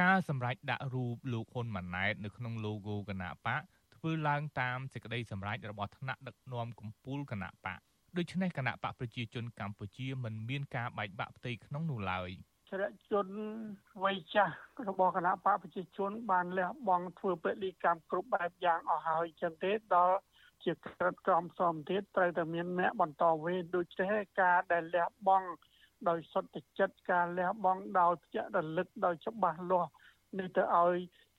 [0.00, 3.62] ការសម្រេចដាក់រូបលោកហ៊ុនម៉ាណែតនៅក្នុង logo គណៈបក
[3.94, 7.80] ធ្វើឡើងតាមសេចក្តីសម្រេចរបស់ថ្នាក់ដឹកនាំកម្ពុជាគណៈបក
[8.16, 12.30] ដូច្នេះគណៈបកប្រជាជនកម្ពុជាមិនមានការបែកបាក់ផ្ទៃក្នុងនោះឡើយ
[12.72, 13.26] ចរជន
[14.02, 14.54] វ័យចាស់
[14.88, 20.18] របស់គណៈបកប្រជាជន បានលះបង់ធ្វើពលិកម្មគ្រប់បែបយ៉ាងអស់ហើយចឹងទេដល់
[20.64, 25.48] ជាក្រិតក្រមសមទៀតត្រូវតែមានអ្នកបន្តវេនដូច្នេះការដែលលះបង់
[26.08, 29.90] ដោយសុទ្ធចិត្តការលះបង់ដោយភ្ជាប់រលឹកដោយច្បាស់លាស់
[30.38, 30.96] នេះទៅឲ្យ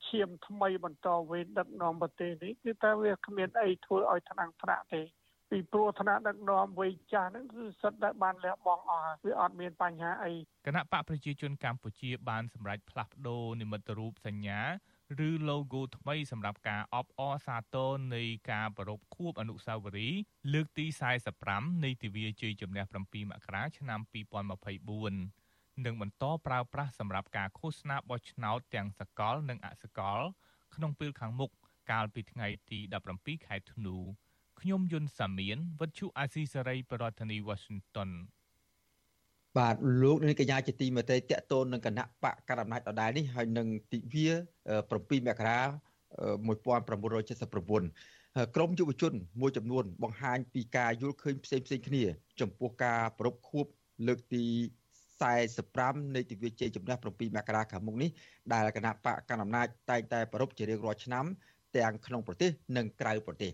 [0.08, 5.02] ឈាមថ្មីបន្តវេនដឹកនាំប្រទេសនេះគឺតែវាគ្មានអីធ្វើឲ្យថ្នាំងថ្នាក់ទេ
[5.50, 10.32] ពីព្រោះឋានៈដឹកនាំវ័យចាស់ហ្នឹងគឺសិតតែបានលះបង់អស់វាអត់មានបញ្ហាអី
[10.66, 14.60] គណៈបកប្រជាជនកម្ពុជាបានសម្រេចផ្លាស់ប្ដូរនិមិត្តរូបសញ្ញា
[15.28, 20.20] ឬ logo ថ្មីសម្រាប់ការអបអរសាទរនៃការប្រពខួបអនុស្សាវរីយ៍
[20.52, 20.86] លើកទី
[21.34, 30.20] 45នៃទិវាជ័យជំនះ7មករាឆ្នាំ2024និងបន្តប្រើប្រាស់សម្រាប់ការឃោសនាបោះឆ្នោតទាំងសកល និងអសកល
[30.74, 31.50] ក្នុងពេលខាងមុខ
[31.90, 32.78] កាលពីថ្ងៃទី
[33.14, 33.96] 17ខែធ្នូ
[34.60, 38.10] ខ្ញុំយុនសាមៀនវិទ្យុអាស៊ីសេរីប្រធានាធិបតី Washington
[39.58, 44.28] បាទលោកនាងកញ្ញាជាទីមេត្រីតកតូននឹងគណៈបកកណ្ដាលអំណាចដដែលនេះហើយនឹងទិវា
[44.76, 52.02] 7មករា1979ក្រមយុវជនមួយចំនួន បង្ហាញពីការយល់ឃើញផ្សេងផ្សេងគ្នា
[52.40, 53.66] ចំពោះការប្រពខួប
[54.06, 54.44] លើកទី
[55.24, 57.04] 45នៃទិវាជ័យជំនះ7
[57.36, 58.10] មករាខាងមុខនេះ
[58.52, 61.24] ដែលគណៈបកកណ្ដាលអំណាចតែងតែប្រពជារៀងរាល់ឆ្នាំ
[61.76, 63.52] ទាំងក្នុងប្រទេសនិងក្រៅប្រទេស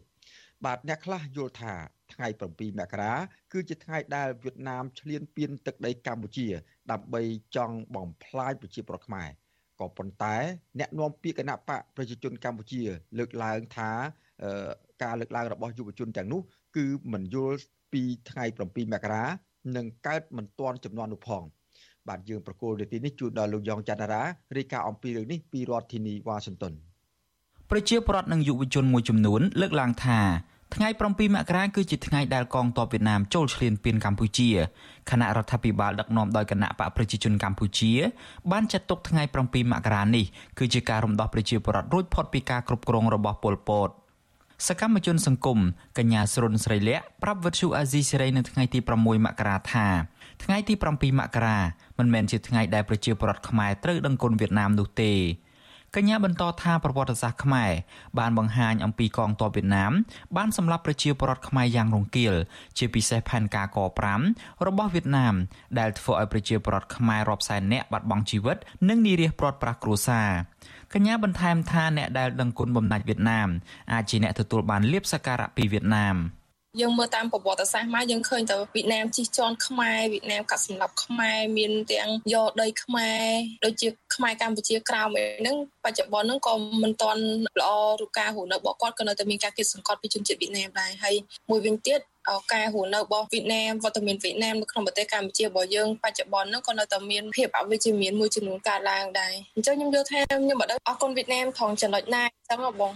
[0.64, 1.74] បាទអ្នកខ្លះយល់ថា
[2.12, 3.12] ថ្ងៃ7មករា
[3.52, 6.46] គឺជាថ្ងៃដែលវៀតណាមឈ្លានពានទឹកដីកម្ពុជា
[6.90, 7.22] ដើម្បី
[7.56, 9.28] ចង់បំផ្លាញប្រជាប្រដ្ឋខ្មែរ
[9.80, 10.36] ក៏ប៉ុន្តែ
[10.78, 12.82] អ្នកនាំពាក្យគណៈបកប្រជាជនកម្ពុជា
[13.18, 13.90] លើកឡើងថា
[15.02, 16.40] ការលើកឡើងរបស់យុវជនទាំងនោះ
[16.76, 17.58] គឺមិនយល់
[17.92, 19.24] ពីថ្ងៃ7មករា
[19.76, 21.42] នឹងកើតមិនទាន់ចំនួននោះផង
[22.08, 24.22] បាទយើងប្រកូលនាទីនេះជួយដល់លោកយ៉ងច័ន្ទរា
[24.56, 26.74] រាយការណ៍អំពីរឿងនេះពីរដ្ឋធានីវ៉ាស៊ីនតោន
[27.70, 30.20] ប្រជាពលរដ្ឋនិងយុវជនមួយចំនួនលើកឡើងថា
[30.74, 34.48] ថ្ងៃ7មករាគឺជាថ្ងៃដែលកងទ័ពវៀតណាមចូលឈ្លានពានកម្ពុជា
[35.10, 37.92] គណៈរដ្ឋាភិបាលដឹកនាំដោយគណៈបកប្រជាជនកម្ពុជា
[38.52, 40.24] បានចាត់ទុកថ្ងៃ7មករានេះ
[40.58, 43.88] គឺជាការរំដោះប្រជាពលរដ្ឋរួចផុតពីការគ្រប់គ្រងរបស់ប៉ុលពត
[44.68, 45.58] សកម្មជនសង្គម
[45.98, 49.86] កញ្ញាស្រុនស្រីលក្ខប្រាប់វិទ្យុអាស៊ីសេរីនៅថ្ងៃទី6មករាថា
[50.44, 51.58] ថ្ងៃទី7មករា
[51.98, 55.12] មិនមែនជាថ្ងៃដែលប្រជាពលរដ្ឋខ្មែរត្រូវដឹងគុណវៀតណាមនោះទេ
[55.97, 57.72] កញ្ញាបន្តថាប្រវត្តិសាស្ត្រខ្មែរ
[58.18, 59.93] បានបង្ហាញអំពីកងទ័ពវៀតណាម
[60.36, 62.34] បានសម្លាប់ប្រជាពលរដ្ឋខ្មែរយ៉ាងរង្គាល
[62.78, 63.78] ជាពិសេសផែនការក
[64.22, 65.34] 5របស់វៀតណាម
[65.78, 68.57] ដែលធ្វើឲ្យប្រជាពលរដ្ឋខ្មែររាប់សែននាក់បាត់បង់ជីវិត
[68.88, 70.30] និងនិរាសព្រាត់ប្រាសគ្រួសារ
[70.95, 73.49] កញ្ញាបន្ថែមថាអ្នកដែលដឹងគុណបំណាច់វៀតណាម
[73.93, 76.16] អាចជាអ្នកទទួលបានលៀបសក្ការៈពីវៀតណាម។
[76.78, 83.24] យើងមើលតាមប្រវត្តិសាស្ត្រមកយើងឃើញតែវៀតណាមជិះជាន់ខ្មែរវៀតណាមកាត់សម្លាប់ខ្មែរមានទាំងយកដីខ្មែរ
[83.64, 87.22] ដូចជាខ្មែរកម្ពុជាក្រោមអីហ្នឹងបច្ចុប្បន្នហ្នឹងក៏មិនទាន់
[87.60, 91.14] ល្អរូបការហូរនៅរបស់គាត់ក៏នៅតែមានការគិតសង្កត់ពីជនជាតិវៀតណាមដែរហើយ
[91.50, 92.00] មួយវិញទៀត
[92.52, 102.92] ការហួរនៅរបស់វៀតណាមវត្តមានវៀតណាមនៅក្នុងប្រទេសកម្ពុជារបស់យើងបច្ចុប្បន្នហ្នឹងក៏នៅតែមានភាពអវិជ្ជមានមួយចំនួនកើតឡើងដែរអញ្ចឹងខ្ញុំយល់ថាខ្ញុំអត់ដឹងអរគុណវៀតណាមថងចំណុចណាអញ្ចឹងបង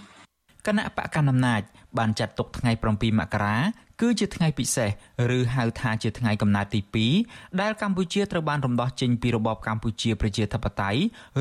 [0.66, 1.60] គណៈបកកណ្ដាលអំណាច
[1.98, 3.56] បានចាត់ទុកថ្ងៃ7មករា
[4.00, 4.90] គឺជាថ្ងៃពិសេស
[5.36, 6.80] ឬហៅថាជាថ្ងៃកំណើតទី
[7.20, 11.00] 2ដែលកម្ពុជាត្រូវបានរំដោះចេញពីរបបកម្ពុជាប្រជាធិបតេយ្យ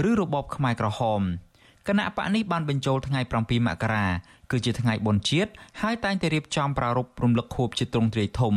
[0.10, 1.22] ឬរបបខ្មែរក្រហម
[1.88, 4.08] គណៈបកនេះបានបញ្ចូលថ្ងៃ7មករា
[4.52, 5.52] គឺជាថ្ងៃបុណ្យជាតិ
[5.82, 8.56] ហើយតែងតែរៀបចំប្រារព្ធរំលឹកខួបជាទ្រង់ទ្រាយធំ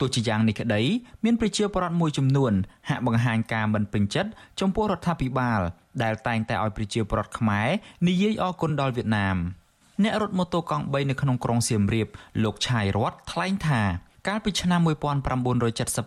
[0.00, 0.82] ទោះជាយ៉ាងនេះក្តី
[1.24, 2.52] មានប្រជាពលរដ្ឋមួយចំនួន
[2.88, 4.30] ហាក់បង្ហាញការមិនពេញចិត្ត
[4.60, 5.60] ចំពោះរដ្ឋាភិបាល
[6.02, 7.68] ដែលតែងតែឲ្យប្រជាពលរដ្ឋខ្មែរ
[8.08, 9.36] និយាយអគុណដល់វៀតណាម។
[10.02, 12.08] អ្នករត់ម៉ូតូកង់3នៅក្នុងក្រុងសៀមរាប
[12.44, 13.82] លោកឆាយរតថ្លែងថា
[14.28, 14.80] កាលពីឆ្នាំ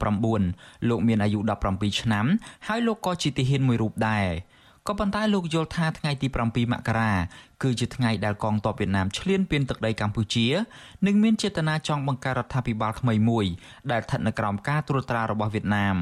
[0.02, 2.26] 1979លោកមានអាយុ17ឆ្នាំ
[2.68, 4.28] ហើយលោកក៏ជាទាហានមួយរូបដែរ
[4.88, 7.14] ក៏ប៉ុន្តែលោកយល់ថាថ្ងៃទី7មករា
[7.64, 10.48] គឺជាថ្ងៃដែលកងទ័ពវៀតណាមឈ្លានពានទឹកដីកម្ពុជា
[11.06, 13.46] និងមានចេតនាចង់បង្កើតរដ្ឋាភិបាលថ្មីមួយ
[13.92, 15.98] ដែលស្ថិតនៅក្រោមការត្រួតត្រារបស់វៀតណាម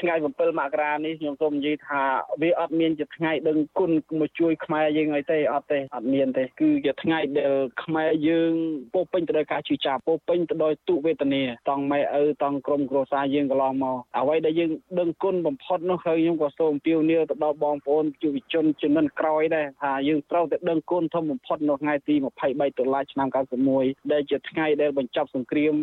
[0.00, 2.02] ថ្ងៃ7មករានេះខ្ញុំសូមនិយាយថា
[2.42, 3.90] វាអត់មានជាថ្ងៃដឹងគុណ
[4.20, 7.52] មកជួយខ្មែរយើងអីទេអត់ទេអត់មានទេគឺជាថ្ងៃដែល
[7.84, 8.52] ខ្មែរយើង
[8.94, 14.70] ពោពេញទៅដោយការជឿចាប់ពោពេញទៅដោយទុវេទនាតង់ម៉ែឪតង់ក្រុមគ្រួសារយើងកន្លងមកអ្វីដែលយើង
[15.00, 22.14] ដឹងគុណបំផុតនោះគឺខ្ញុំក៏សូមអំពាវនាវទៅដល់បងប្អូនយុវជនជំនាន់ក្រោយដែរថាយើងត្រូវតែដឹងគុណធំបំផុតនៅថ្ងៃទី
[22.46, 23.28] 23តុលាឆ្នាំ
[23.70, 25.76] 91ដែលជាថ្ងៃដែលបញ្ចប់សង្គ្រាម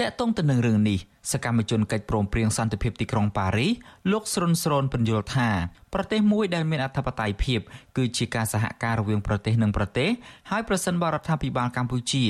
[0.00, 0.98] តកតងទៅនឹងរឿងនេះ
[1.32, 3.72] សកម្មជនកិច្ចព្រមព្រៀងសន្តិភាពទីក្រុងប៉ារីស
[4.12, 5.48] លោកស្រុនស្រនពន្យល់ថា
[5.94, 7.60] ប្រទេសមួយដែលមានអធិបតេយ្យភាព
[7.96, 10.10] គឺជាការសហការរវាងប្រទេសនិងប្រទេស
[10.50, 12.24] ហើយប្រសិនបរដ្ឋាភិបាលកម្ពុជា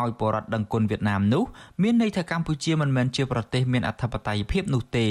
[0.00, 1.44] ឲ្យបរដ្ឋដឹងគុណវៀតណាមនោះ
[1.82, 5.08] មានន័យថាកម្ពុជាមិនមែនជាប្រទេសមានអធិបតេយ្យភាពនោះទេ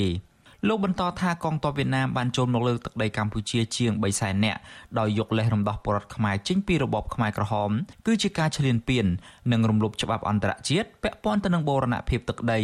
[0.67, 4.59] លោកបន្តថាកងទ័ពវៀតណាមបានចូលមកលើទឹកដីកម្ពុជាជាង3សែននាក់
[4.99, 7.71] ដោយយកលេសរំដោះពលរដ្ឋខ្មែរចេញពីរបបខ្មែរក្រហម
[8.07, 9.05] គឺជាការឈ្លានពាន
[9.51, 12.59] និងរំលោភច្បាប់អន្តរជាតិពាក់ព័ន្ធទៅនឹងបូរណភាពទឹកដី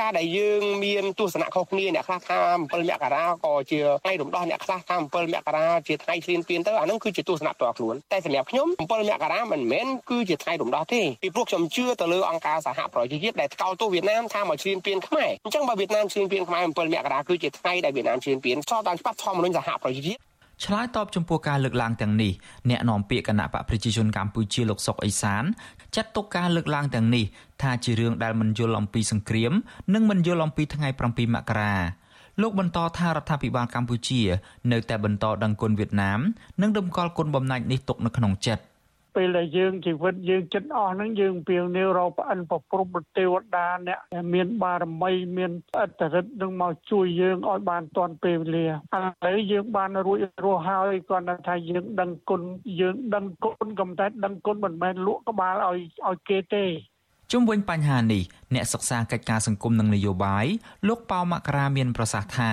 [0.00, 2.64] ការដែលយើងមានទស្សនៈខុសគ្នាអ្នកខ្លះថា7ម
[3.02, 20.31] ករាក៏ជាថ្ងៃរំដោះអ្នកខ្លះថា7មករាជាថ្ងៃឈ្លានពានទៅអានោះគឺជាទស្សនៈផ្ទាល់ខ្លួនតែសម្រាប់ខ្ញុំ7មករាមិនមែនគឺជាថ្ងៃរំដោះទេពីព្រោះខ្ញុំជឿទៅលើអង្គការសហប្រជាជាតិដែលថ្កោលទោសវៀតណាមថាមកឈ្លានពានខ្មែរអញ្ចឹងបើវៀតណាមឈ្លានពានខ្មែរ7មករាគឺជាថ្ងៃដែលវៀតណាមឈ្លានពានស្របតាមច្បាប់ធម្មនុញ្ញសហប្រជាជាតិ
[20.64, 22.32] ឆ្លើយតបចំពោះការលើកឡើងទាំងនេះ
[22.70, 25.44] អ្នកនាំពាក្យគណៈបកប្រជាជនកម្ពុជាលោកសុកអេសាន
[25.94, 27.24] ចាត់ទុកការលើកឡើងទាំងនេះ
[27.62, 29.52] ថាជារឿងដែលមិនយល់អំពីសង្គ្រាម
[29.94, 31.74] និងមិនយល់អំពីថ្ងៃ7មករា
[32.40, 34.20] លោកបន្តថារដ្ឋាភិបាលកម្ពុជា
[34.72, 36.20] នៅតែបន្តដឹងគុណវៀតណាម
[36.62, 38.62] និងតម្កល់គុណបំណាច់នេះទុកនៅក្នុងចិត្ត
[39.14, 43.98] ពេលដែលយើងជីវិតយើងចិត្តអស់ហ្នឹងយើងពៀវនាវរកប្អិនប្រព្រំប្រទេវតាអ្នក
[44.34, 48.72] មានបារមីមានអត្តរិទ្ធនឹងមកជួយយើងឲ្យបានទាន់ពេលវេលាឥ
[49.26, 52.42] ឡូវយើងបានរួចរស់ហើយគាត់ថាយើងដឹងគុណ
[52.80, 56.64] យើងដឹងគុណកំតែដឹងគុណមិនមែនលក់ក្បាលឲ្យឲ្យគេទេ
[57.34, 58.22] ជុំវិញបញ្ហានេះ
[58.54, 60.46] អ្នកសិក្សាកិច្ចការសង្គមនិងនយោបាយ
[60.88, 62.50] លោកប៉ៅមករាមានប្រសាសន៍ថា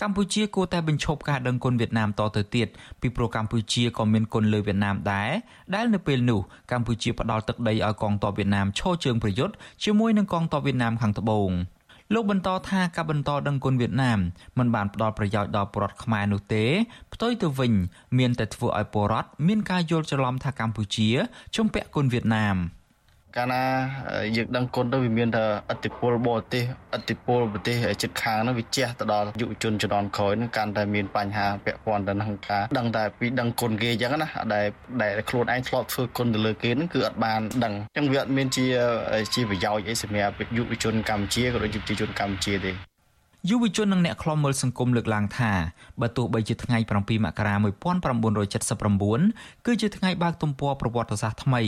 [0.00, 2.68] កម្ពុជាគួរតែបញ្ឈប់ការដឹងគុណវៀតណាមតទៅទៀត
[3.00, 5.30] ពីព្រោះកម្ពុជាក៏មានគុណលើវៀតណាមដែរ
[5.74, 6.40] ដែលនៅពេលនោះ
[6.72, 9.54] កម្ពុជាផ្ដាល់ទឹកដីឲ្យកងទ័ពវៀតណាមឈរជើងប្រយុទ្ធ
[9.84, 11.50] ជាមួយនឹងកងទ័ពវៀតណាមខាងត្បូង
[12.14, 14.18] លោកបន្តថាការបន្តដឹងគុណវៀតណាម
[14.58, 16.64] មិនបានផ្ដល់ប្រយោជន៍ដល់ពលរដ្ឋខ្មែរនោះទេ
[17.12, 17.72] ផ្ទុយទៅវិញ
[18.18, 21.08] មានតែធ្វើឲ្យពលរដ្ឋមានការយល់ច្រឡំថាកម្ពុជា
[21.56, 22.58] ជំពាក់គុណវៀតណាម។
[23.36, 23.62] កាលណា
[24.36, 26.64] យើងដឹងគុណទៅវាមានថាអតិពលបរទេស
[26.94, 34.66] អតិពលប្រទេសជិតខាងនោះវាជះទៅដល់យុវជនជំនាន់ក្រោយនឹងកាន់តែមានបញ្ហាពាក់ព័ន្ធទៅនឹងការដឹងតែពីដឹងគុណគេអញ្ចឹងណាដែល
[35.02, 38.66] ដែលខ្លួនឯងធ្លាប់ធ្វើគុណទៅលើគេនឹងគឺអត់បានដឹងអញ្ចឹងវាអត់មានជា
[39.34, 42.91] ជាប្រយោជន៍អីសម្រាប់យុវជនកម្ពុជាក៏ដូចជាប្រជាជនកម្ពុជាទេ
[43.48, 45.52] យុវជននិងអ្នកខ្លំមើលសង្គមលើកឡើងថា
[46.00, 46.92] បើទោះបីជាថ្ងៃ7
[47.24, 51.62] មករា1979គឺជាថ្ងៃបើកទំព័រប្រវត្តិសាស្ត្រថ្មី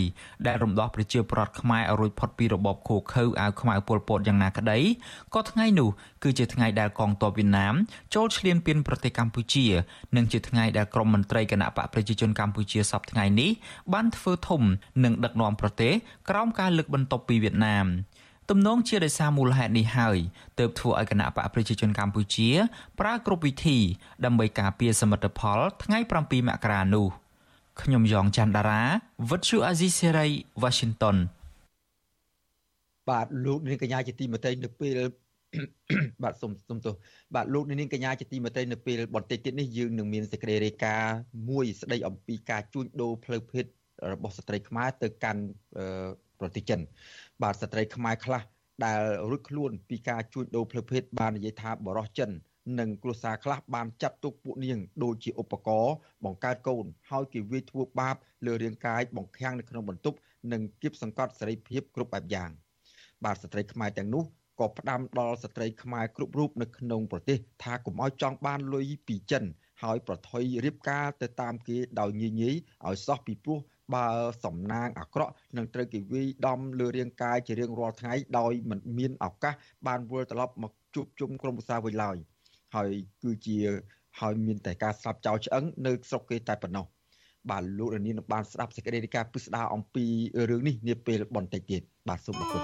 [0.47, 4.79] ដែលរំដោះប្រជាពលរដ្ឋខ្មែរឲ្យរួចផុតពីរបបឃោឃៅអាវខ្មៅពលពតយ៉ាងណាក្តី
[5.35, 5.89] ក៏ថ្ងៃនោះ
[6.22, 7.75] គឺជាថ្ងៃដែលកងទ័ពវៀតណាម
[8.14, 9.66] ចូលឈ្លានពានប្រទេសកម្ពុជា
[10.16, 13.51] និងជាថ្ងៃដែលក្រុមមន្ត្រីគណៈបកប្រជាជនកម្ពុជាសពថ្ងៃនេះ
[13.93, 14.62] បានធ្វើធំ
[15.05, 15.93] និងដឹកនាំប្រទេស
[16.31, 17.87] ក្រោមការលើកបន្ទប់ពីវៀតណាម
[18.51, 20.18] ទំនងជាដោយសារមូលហេតុនេះហើយ
[20.59, 22.49] ទើបធ្វើឲ្យគណៈបកប្រជាជនកម្ពុជា
[23.01, 23.78] ប្រើគ្រប់វិធី
[24.24, 27.07] ដើម្បីការពារសមិទ្ធផល ថ្ងៃ7មករានោះ
[27.82, 28.82] ខ្ញុំយ៉ងច័ន្ទដារា
[29.30, 30.26] វិទ្យុអាស៊ីសេរី
[30.62, 31.16] Washington
[33.11, 34.99] បាទលោកនាងកញ្ញាជាទីមេត្រីនៅពេល
[36.22, 36.95] បាទសូមសូមទោស
[37.34, 41.16] បាទលោកនាងកញ្ញាជាទីមេត្រីនៅពេលបន្តិចទៀតនេះយើងនឹងមានសេចក្តីរាយការណ៍
[41.51, 43.64] មួយស្តីអំពីការជួញដូរផ្លូវភេទ
[44.12, 45.42] របស់ស្ត្រីខ្មែរទៅកាន់
[46.41, 46.80] ប្រទេសចិន
[47.43, 48.43] បាទស្ត្រីខ្មែរខ្លះ
[48.85, 52.30] ដែលរួចខ្លួនពីការជួញដូរផ្លូវភេទបាននិយាយថាបរោះចិន
[52.80, 58.16] និងគ្រួសារខ្លះបានចាត់ទុកពួកនាងដូចជាឧបករណ៍បង្កើតកូនហើយគេវាយធ្វើបាប
[58.47, 60.16] លើរាងកាយបង្ខាំងនៅក្នុងបន្ទប់
[60.53, 62.51] និងគៀបសង្កត់សេរីភាពគ្រប់បែបយ៉ាង
[63.24, 64.24] បាទស្ត្រីខ្មែរទាំងនោះ
[64.61, 69.45] ក៏ផ្ដាំដល់ស្ត្រីខ្មែរគ្រប់រូបនៅក្នុងប្រទេសថាកុំឲ្យចង់បានលុយពីចិន
[69.82, 72.51] ហើយប្រថុយរៀបការទៅតាមគេដោយញញី
[72.87, 73.59] ឲ្យសោះពីព្រោះ
[73.95, 74.07] បើ
[74.45, 79.55] សំណាងអាក្រក់នឹងត្រូវគេវាយដំលើរាងកាយជារៀងរាល់ថ្ងៃដោយមិនមានឱកាស
[79.87, 82.16] បានវិលត្រឡប់មកជួបជុំក្រុមប្រសាវិញឡើយ
[82.76, 83.59] ហើយគឺជា
[84.20, 86.87] ហើយមានតែការស្លាប់ចោលឆ្អឹងនៅស្រុកគេតែប៉ុណ្ណោះ
[87.51, 90.05] បាទលោករនាងបានស្ដាប់សេចក្តីរាយការណ៍ពិស្ដារអំពី
[90.51, 92.62] រឿងនេះនាពេលបន្តិចទៀតបាទសូមអរគុណ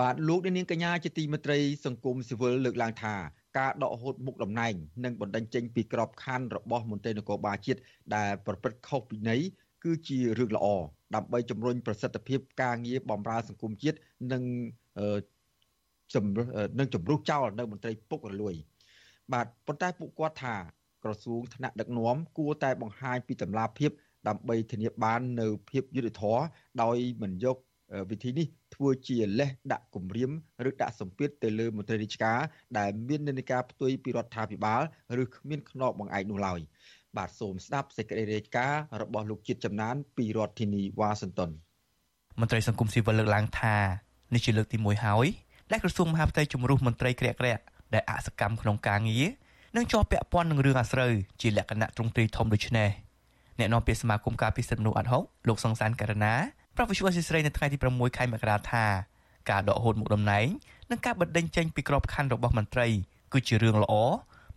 [0.00, 3.14] បាទលោកនាងកញ្ញាជាទីមេត្រីសង្គមស៊ីវិលលើកឡើងថា
[3.58, 4.74] ការដកហូតមុខតំណែង
[5.04, 7.80] និងបណ្ដឹងចេញពីក្របខ័ណ្ឌរបស់មន្ត្រីនគរបាលជាតិ
[8.16, 9.40] ដែលប្រព្រឹត្តខុសពីន័យ
[9.84, 10.66] គឺជារឿងល្អ
[11.14, 13.98] ដើម្បីជំរុញប្រសិទ្ធភាពការងារបម្រើសង្គមជាតិ
[14.32, 14.42] និង
[16.14, 16.24] ជំ
[16.78, 18.54] នឹងជំរុះចោលនៅមន្ត្រីពុករលួយ
[19.32, 20.56] បាទប៉ុន្តែពួកគាត់ថា
[21.04, 23.90] ក្រសួងថ្នាក់ដឹកនាំគួរតែបង្ហាញពីតម្លាភាព
[24.28, 26.42] ដើម្បីធានាបាននៅភាពយុត្តិធម៌
[26.82, 27.56] ដោយមិនយក
[28.10, 30.30] វិធីនេះធ្វើជាលេសដាក់គម្រាម
[30.68, 32.38] ឬដាក់សម្ពាធទៅលើមន្ត្រីរាជការ
[32.78, 34.82] ដែលមាននានាការផ្ទុយពីរដ្ឋាភិបាល
[35.22, 36.60] ឬគ្មានខ្នងបង្អែកនោះឡើយ
[37.16, 41.50] បាទសូមស្ដាប់សេចក្តីរាយការណ៍របស់លោកជាតិចំណាន ពីរដ្ឋធានីវ៉ាស៊ីនតោន
[42.40, 43.76] មន្ត្រីសង្គមស៊ីវិលលើកឡើងថា
[44.34, 45.26] នេះជាលើកទី1ហើយ
[45.72, 47.62] ដែលក្រសួងមហាផ្ទៃជំរុះមន្ត្រីក្រាក់ក្រាក់
[47.94, 49.26] ដែលអសកម្មក្នុងការងារ
[49.76, 52.90] និងជាប់ពាក់ព័ន្ធនឹងរឿងអាស្រូវជាលក្ខណៈទ្រង់ទ្រីធំដូចនេះ
[53.58, 56.34] អ្នកនាំពាក្យសមាគមការពិសិដ្ឋមនុស្សអាត់ហុកលោកសង្សានករណា
[56.80, 58.84] ប្រាប់វិសុវអសិស្រ័យនៅថ្ងៃទី6ខែមករាថា
[59.50, 60.46] ការដកហូតមុខតំណែង
[60.90, 62.86] និងការបិទដេញចេញពីក្របខ័ណ្ឌរបស់មន្ត្រី
[63.32, 63.94] គឺជារឿងល្អ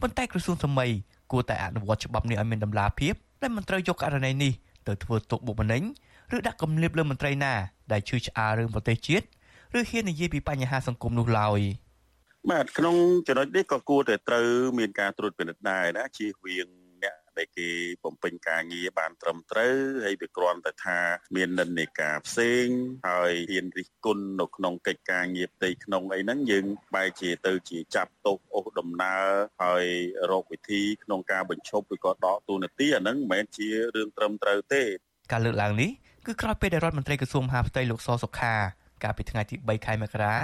[0.01, 0.91] ប៉ុន្តែក្រសួងសម័យ
[1.31, 4.53] គួរតែអនុវត្តច្បាប់នេះឲ្យមានតម្លាភាពដែលមន្ត្រីយកករណីនេះ
[4.87, 5.83] ទៅធ្វើទុកបុកម្នេញ
[6.35, 7.53] ឬដាក់គំនាបលើមន្ត្រីណា
[7.91, 9.25] ដែលឈឺឆ្អាលរឿងប្រទេសជាតិ
[9.77, 11.61] ឬហ៊ាននិយាយពីបញ្ហាសង្គមនោះឡើយ
[12.51, 12.95] បាទក្នុង
[13.27, 14.47] ចំណុចនេះក៏គួរតែត្រូវ
[14.79, 16.82] មានការត្រួតពិនិត្យដែរណាជៀសវាង
[17.37, 17.69] ដែលគេ
[18.03, 19.75] បំពេញការងារបានត្រឹមត្រូវ
[20.05, 20.99] ហើយវាគ្រាន់តែថា
[21.35, 22.65] មាននិន្នាការផ្សេង
[23.09, 26.65] ហើយហ៊ានរិះគន់នៅក្នុងកិច្ចការងារផ្ទៃក្នុងអីហ្នឹងយើង
[26.95, 29.25] បែរជាទៅជាចាប់ទោសអូសដំណើរ
[29.63, 29.85] ហើយ
[30.31, 34.83] រកវិធីក្នុងការបញ្ឈប់ឬក៏ដកទូនាទីអាហ្នឹងមិនមែនជារឿងត្រឹមត្រូវទេ
[35.31, 35.91] ការលើកឡើងនេះ
[36.25, 38.53] គឺក្រោយពេលដែលរដ្ឋមន្ត្រីក្រសួងមហាផ្ទៃលោកសសុខា
[39.03, 40.35] កាលពីថ្ងៃទី3ខែមករា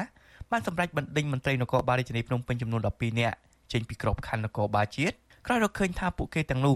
[0.51, 3.37] បានសម្រេចបណ្ដេញមន្ត្រីនគរបាលរាជធានីភ្នំពេញចំនួន12នាក់
[3.73, 5.15] ចេញពីក្របខ័ណ្ឌនគរបាលជាតិ
[5.51, 6.75] ក្រោយរកឃើញថាពួកគេទាំងនោះ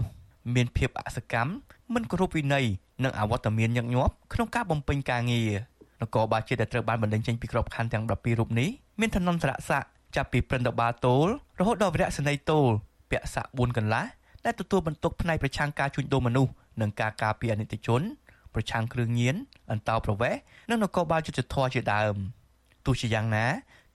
[0.54, 1.52] មានភាពអសកម្ម
[1.94, 2.66] មិនគោរពវិន័យ
[3.04, 5.50] និងអវត្តមានញឹកញាប់ក្នុងការបំពេញការងារ
[6.02, 8.68] នគរបាលជាតិដែលត្រូវបានបណ្ដេញចេញពីក្របខ័ណ្ឌទាំង12រូបនេះ
[9.00, 11.28] មានឋានន្តរស័ក្តិចាប់ពីព្រឹទ្ធបាលតូល
[11.60, 12.70] រហូតដល់វរៈសេនីយ៍តូល
[13.10, 14.04] ពាក់ស័ក្តិ4កន្លះ
[14.44, 18.00] ដែលទទួលបន្ទុកផ្នែកប្រឆាំងការជួញដូរមនុស្សនិងការការពារអនិច្ចជន
[18.54, 19.34] ប្រឆាំងគ្រឿងញៀន
[19.72, 22.14] អន្តោប្រវេសន៍និងនគរបាលយុតិធធជាដើម
[22.86, 23.46] ទោះជាយ៉ាងណា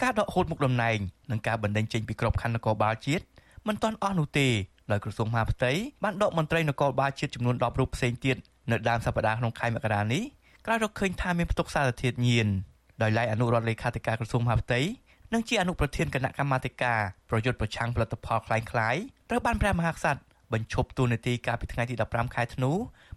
[0.01, 0.97] ការដកហូតមុខតំណែង
[1.32, 3.25] និងការបណ្ដេញចេញពីក្របខ័ណ្ឌនគរបាលជាតិ
[3.68, 4.49] មិនទាន់អស់នោះទេ
[4.90, 5.72] ដោយក្រសួងមហាផ្ទៃ
[6.05, 8.36] បានដកមន្ត្រីនគរបាលជាតិចំនួន10រូបផ្សេងទៀត
[8.70, 10.22] នៅដើមសប្តាហ៍ក្នុងខែមករានេះ
[10.66, 12.49] ក្រោយរកឃើញថាមានផ្ទុកសារធាតុញៀន
[13.03, 14.80] ដោយឡែកអនុរដ្ឋលេខាធិការក្រសួងមហាផ្ទៃ
[15.32, 18.97] និងជាអនុប្រធានគណៈកម្មាធិការប្រយុទ្ធប្រឆាំងផលិតផលคล้ายคล้าย
[19.30, 20.20] ត្រូវបានព្រះមហាក្សត្រ
[20.53, 22.70] បញ្ឈប់ទូនាទីកាលពីថ្ងៃទី15ខែធ្នូ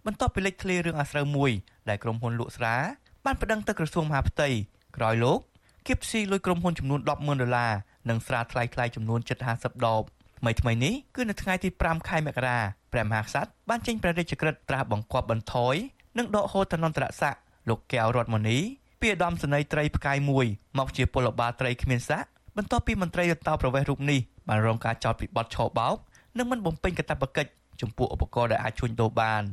[0.06, 1.50] បន្ទាប់ពីលេចធ្លារឿងអាស្រូវមួយ
[1.88, 2.76] ដែលក្រុមហ៊ុនលក់ស្រា
[3.24, 4.48] បានប្តឹងទៅក្រសួងមហាផ្ទៃ
[4.96, 5.40] ក្រោយលោក
[5.86, 7.72] គៀបស៊ីលុយក្រុមហ៊ុនចំនួន100000ដុល្លារ
[8.08, 9.20] និងស្រាថ្លៃថ្លៃចំនួន
[9.52, 10.02] 750ដប
[10.43, 12.59] ថ្មីថ្មីនេះគឺនៅថ្ងៃទី5ខែមករា
[12.93, 15.75] ព្រះមហាក្សត្របានចេញព្រះរាជក្រឹត្យត្រាស់បង្គាប់បន្ថយ
[16.17, 17.39] និងដកហូតឋានន្តរស័ក្តិ
[17.69, 18.57] លោកកែវរតមនី
[19.01, 20.45] ពីឧត្តមសេនីយ៍ត្រីផ្កាយមួយ
[20.77, 24.19] មកជាពលបាលត្រីគ្មានស័ក្តិបន្ទាប់ពីមន្ត្រីរដ្ឋាភិបាលរូបនេះ
[24.49, 25.95] បានរងការចោទពីបទឆោបោក
[26.37, 29.43] និងមិនបំពេញកាតព្វកិច្ចចំពោះឧបករណ៍ដែលអាចជួញដូរបាន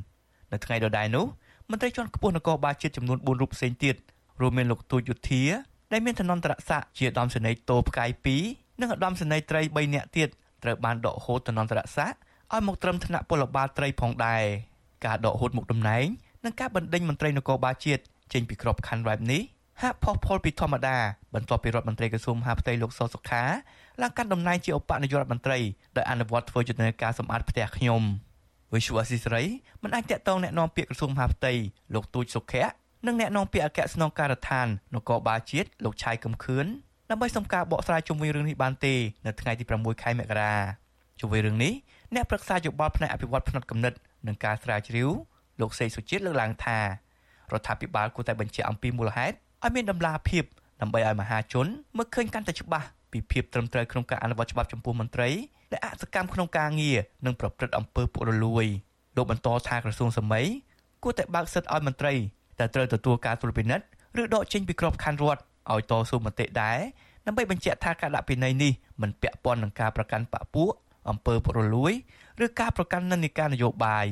[0.52, 1.26] នៅថ្ងៃដដែលនោះ
[1.70, 3.96] មន្ត្រីជាន់ខ្ពស់នគរបាលជាតិចំនួន4រូបផ្សេងទៀត
[4.40, 5.44] រួមមានលោកទូចយុធា
[5.92, 8.10] ដែលមានឋានន្តរស័ក្តិជាឧត្តមសេនីយ៍តូផ្កាយ
[8.44, 10.28] 2និងឧត្តមសេនីយ៍ត្រី3នាក់ទៀត
[10.63, 12.17] ត្រូវបានដកហូតទៅនន្តរស័ក្តិ
[12.53, 14.43] ឲ្យមកត្រឹមថ្នាក់ពលបាលត្រីផងដែរ
[15.05, 16.05] ការដកហូតមុខតំណែង
[16.45, 18.03] និងការបណ្ដេញមន្ត្រីនគរបាលជាតិ
[18.33, 19.41] ចេញពីក្របខ័ណ្ឌបែបនេះ
[19.81, 20.97] ហាក់ផុសផុលពីធម្មតា
[21.33, 23.43] បន្ទាប់ពីរដ្ឋមន្ត្រីក្រសួងមហាផ្ទៃលោកសសុខា
[24.01, 25.59] ឡើងកាន់តំណែងជាឧបនាយករដ្ឋមន្ត្រី
[25.97, 28.01] ដោយអនុវត្តធ្វើយុទ្ធនាការសម្អាតផ្ទះខ្ញុំ
[28.73, 29.43] វិសុវអសិសរី
[29.83, 31.53] មិនអាចតកតងแนะនាំពាក្យក្រសួងមហាផ្ទៃ
[31.93, 32.65] លោកទូចសុខៈ
[33.07, 36.65] និងแนะនាំពាក្យអគ្គស្នងការដ្ឋាននគរបាលជាតិលោកឆៃកំខឿន
[37.10, 38.94] ដើម្បីសុំការបកស្រាយជុំវិញរឿងនេះបានទេ
[39.26, 40.54] នៅថ្ងៃទី6ខែមករា
[41.20, 41.72] ជុំវិញរឿងនេះ
[42.14, 43.96] អ្នកប្រឹក្សាយោបល់ផ្នែកអភិវឌ្ឍផ្នែកកំណត់
[44.26, 45.08] និងការស្រាវជ្រាវ
[45.60, 46.84] លោកសេសុជាតិលើកឡើងថារ
[47.58, 49.34] ដ្ឋាភិបាលគួរតែបញ្ជាក់អំពីមូលហេតុ
[49.64, 50.44] ឲ្យមានដំណាភាព
[50.80, 55.28] ដើម្បីឲ្យមហាជនមើលឃើញកាន់តែច្បាស់ពីភាពត្រឹមត្រូវក្នុងការអនុវត្តច្បាប់ចំពោះមន្ត្រី
[55.72, 58.66] ដែលអសកម្មក្នុងការងារនិងប្រព្រឹត្តអំពើពុករលួយ
[59.16, 60.46] លោកបន្តថាក្រសួងសម័យ
[61.02, 62.14] គួរតែបើកសិទ្ធិឲ្យមន្ត្រី
[62.58, 63.86] តែត្រូវទទួលការត្រួតពិនិត្យ
[64.20, 65.42] ឬដកចេញពីក្របខ័ណ្ឌរដ្ឋ
[65.72, 66.78] ឲ្យតស៊ូមតិដែរ
[67.26, 70.72] ដើម្បីបញ្ជាក់ថាការដាក់ពិន័យនេះមិនពាក់ព័ន្ធនឹងការប្រកាន់បពពួក
[71.10, 71.92] អំពើពុករលួយ
[72.44, 74.06] ឬការប្រកាន់និន្នាការនយោបាយ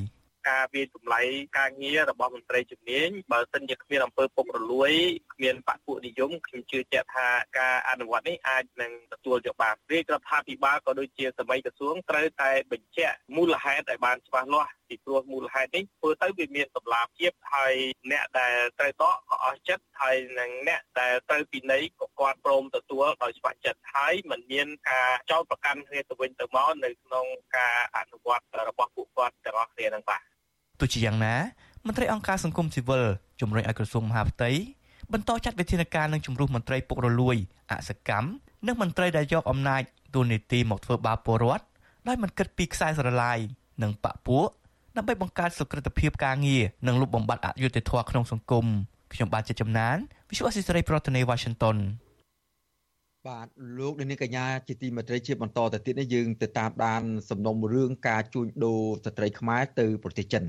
[0.49, 1.21] ការវាតម្លៃ
[1.59, 4.93] ការងាររបស់មន្ត្រីជំនាញបើសិនជាគ្មានអំពើពុករលួយ
[5.35, 7.29] គ្មានបពុនិយមខ្ញុំជឿជាក់ថា
[7.59, 17.75] ការអនុវត្តនេះអាចនឹងទទួលយកបានរាជរដ្ឋាភិបាលក៏ដូចជាសម័យក្រសួងត្រូវតែបញ្ជាក់មូលហេតុឲ្យបានច្បាស់លាស់ ពីព្រោះមូលហេតុនេះធ្វើទៅវាមានតម្លាភាពហើយ
[18.13, 27.27] អ្នកដែលត្រូវដកក៏អស់ចិត្តហើយនឹងអ្នកដែលត្រូវពិន័យក៏គាត់ព្រមទទួលដោយច្បាស់ចិត្តហើយមិនមានការចោទប្រកាន់គ្នាទៅវិញទៅមកនៅក្នុង
[27.57, 30.23] ការអនុវត្តរបស់ពួកគាត់ទាំងអស់គ្នានឹងបាទ
[30.81, 31.35] ទោះជាយ៉ាងណា
[31.87, 33.05] មន្ត្រីអង្គការសង្គមស៊ីវិល
[33.41, 34.51] ជំរុញឲ្យក្រសួងមហាផ្ទៃ
[35.13, 37.37] បន្តចាត់វិធានការនឹងជំរុះមន្ត្រីពុករលួយ
[37.71, 38.29] អសកម្ម
[38.67, 39.83] និងមន្ត្រីដែលយកអំណាច
[40.15, 41.65] ទូនីតិមកធ្វើបាបពលរដ្ឋ
[42.09, 43.39] ដោយមិនគិតពីខ្សែស្រឡាយ
[43.83, 44.49] និងបពពួក
[44.99, 48.67] ដើម្បីបង្កើតសុខភាពការងារនិងលុបបំបាត់អយុត្តិធម៌ក្នុងសង្គម
[49.13, 49.97] ខ្ញុំបាទជាចំណាន
[50.29, 51.77] Visual Assisray ប្រធានាទី Washington
[53.29, 60.45] បាទលោកនាងកញ្ញាជាទីមេត្រីជាបន្តទៅទៀតនេះយើងទៅតាមដានសំណុំរឿងការជួញដូរស្ត្រីខ្មែរទៅប្រទេសចិន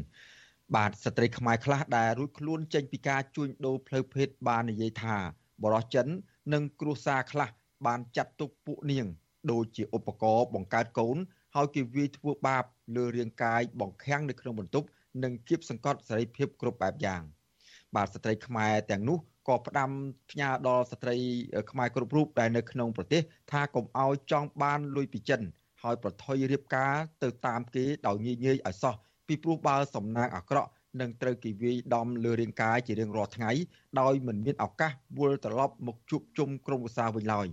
[0.75, 5.17] បាទស្ត្រីខ្មែរខ្លះដែលរួចខ្លួនចេញពីការជួញដូរផ្លូវភេទបាននិយាយថា
[5.63, 6.07] បរិសចិន
[6.53, 7.49] និងគ្រួសារខ្លះ
[7.85, 9.05] បានចាត់ទុកពួកនាង
[9.51, 11.17] ដូចជាឧបករណ៍បង្កើតកូន
[11.59, 14.87] ហើយគេវាយធ្វើបាបលើរាងកាយបង្ខាំងនៅក្នុងបន្ទប់
[15.23, 17.21] និងគៀបសង្កត់សេរីភាពគ្រប់បែបយ៉ាង
[17.95, 19.89] បាទស្ត្រីខ្មែរទាំងនោះក៏ផ្ដាំ
[20.31, 21.15] ផ្ញើដល់ស្ត្រី
[21.71, 25.41] ខ្មែរគ្រប់រូបដែលនៅក្នុងប្រទេសថាកុំឲ្យចង់បានលុយពីចិន
[25.81, 26.93] ហើយប្រថុយរៀបការ
[27.23, 28.95] ទៅតាមគេដោយងាយងាយឲ្យសោះ
[29.27, 30.69] ពីព្រោះបើសំណាងអាក្រក់
[31.01, 33.51] នឹងត្រូវគេវាយដំលើរាងកាយជារៀងរាល់ថ្ងៃ
[34.01, 37.47] ដោយមិនមានឱកាសវិលត្រឡប់មកជួបជុំក្រុមឧស្សាហ៍វិញឡើយ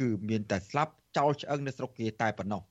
[0.00, 2.62] គឺមានតែស្លាប់ចោលឆ្អឹងនៅស្រុកគេតែប៉ុណ្ណោះ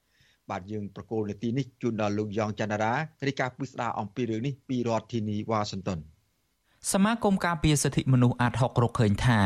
[0.52, 2.94] បាទយើងប្រកូលនាទីនេះជូនដល់លោកយ៉ងច័ន្ទរា
[3.28, 6.00] រាយការណ៍ពិស្ដារអំពីរឿងនេះពីរដ្ឋធានីវ៉ាស៊ីនតោន
[6.92, 9.40] សមាគមការពារសិទ្ធិមនុស្សអាត6រកឃើញថា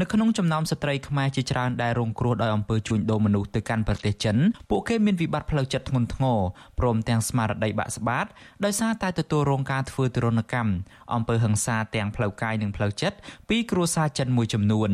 [0.00, 4.36] នៅក្នុងចំណោមស្ត្រីខ្មែរជាច្រើនដែលរងគ្រោះដោយអំពើជួញដូរមនុស្សទៅកាន់ប្រទេសចិន
[4.70, 6.38] ពួកគេមានវិបត្តិផ្លូវចិត្តធ្ងន់ធ្ងរ
[6.78, 8.26] ព្រមទាំងស្មារតីបាក់ស្បាត
[8.64, 10.72] ដោយសារតែទទួលរងការធ្វើទរណកម្ម
[11.14, 13.16] អំពើហិង្សាទាំងផ្លូវកាយនិងផ្លូវចិត្ត
[13.48, 14.90] ពីគ្រួសារចិនមួយចំនួន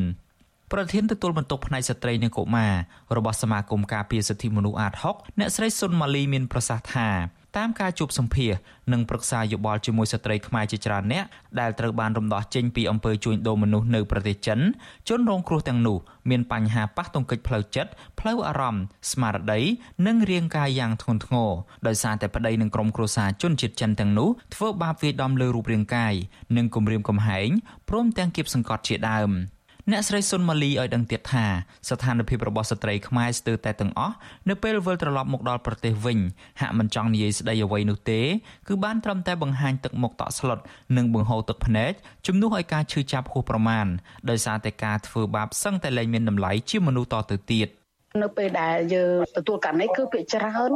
[0.72, 2.74] ប្រធានទទួលបន្ទុកផ្នែកស្ត្រីនិងកុមារ
[3.16, 7.10] របស់សមាគមការពារសិទ្ធិមនុស្សអាត6អ្នកស្រីសុនម៉ាលីមានប្រសាសន៍ថា
[7.56, 8.52] តាមការជួបសម្ភាស
[8.92, 11.24] និងប្រឹក្សាយោបល់ជាមួយស្ត្រីខ្មែរជាច្រើនអ្នក
[11.60, 14.60] ដែលត្រូវបានរំដោះចេញពីអំពើជួញដូរមនុស្សនៅប្រទេសចិន
[15.08, 15.98] ជនរងគ្រោះទាំងនោះ
[16.30, 17.90] មានបញ្ហាប៉ះទង្គិចផ្លូវចិត្ត
[18.20, 19.60] ផ្លូវអារម្មណ៍ស្មារតី
[20.06, 21.50] និងរាងកាយយ៉ាងធ្ងន់ធ្ងរ
[21.86, 26.14] ដោយសារតែប្តីនិងក្រុមគ្រួសារជនជាតិចិនទាំងនោះធ្វើបាបវាយដំលើរូបរាងកាយ
[26.56, 27.48] និងគំរាមកំហែង
[27.88, 29.32] ព្រមទាំងគៀបសង្កត់ជាដើម។
[29.92, 31.46] អ្នកស្រីសុនម៉ាលីឲ្យដឹងទៀតថា
[31.88, 34.14] ស្ថានភាពរបស់ស្ត្រីខ្មែរស្ទើរតែទាំងអស់
[34.48, 36.18] នៅពេលវិលត្រឡប់មកដល់ប្រទេសវិញ
[36.60, 38.20] ហាក់មិនចង់និយាយស្ដីអ្វីនោះទេ
[38.68, 40.58] គឺបានត្រឹមតែបង្ហាញទឹកមុខតក់ស្លុត
[40.96, 41.92] និងបង្ហូរទឹកភ្នែក
[42.26, 43.86] ជំនួសឲ្យការឈឺចាប់ហួសប្រមាណ
[44.30, 47.68] ដោយសារតែការធ្វើបាបសឹងតែលែងមានតម្លៃជាមនុស្សតទៅទៀត។
[48.22, 50.72] នៅពេលដែលយើងទទួលករណីគឺពាក្យច្រើន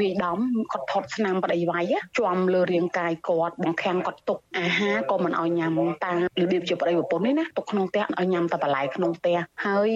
[0.00, 0.38] វាយដំ
[0.72, 1.84] គាត់ថត់ឆ្នាំប្តីវាយ
[2.18, 5.70] ជាំលើរាងកាយគាត់បង្ខាំងគាត់ទុកអាហារក៏មិនឲ្យញ៉ាំ
[6.04, 9.88] តាមរបៀបជាប្តីប្រពន្ធនេះណាទុកក្នុងផ្ទះឲ្យញ៉ាំតែបន្លែក្នុងផ្ទះហើយ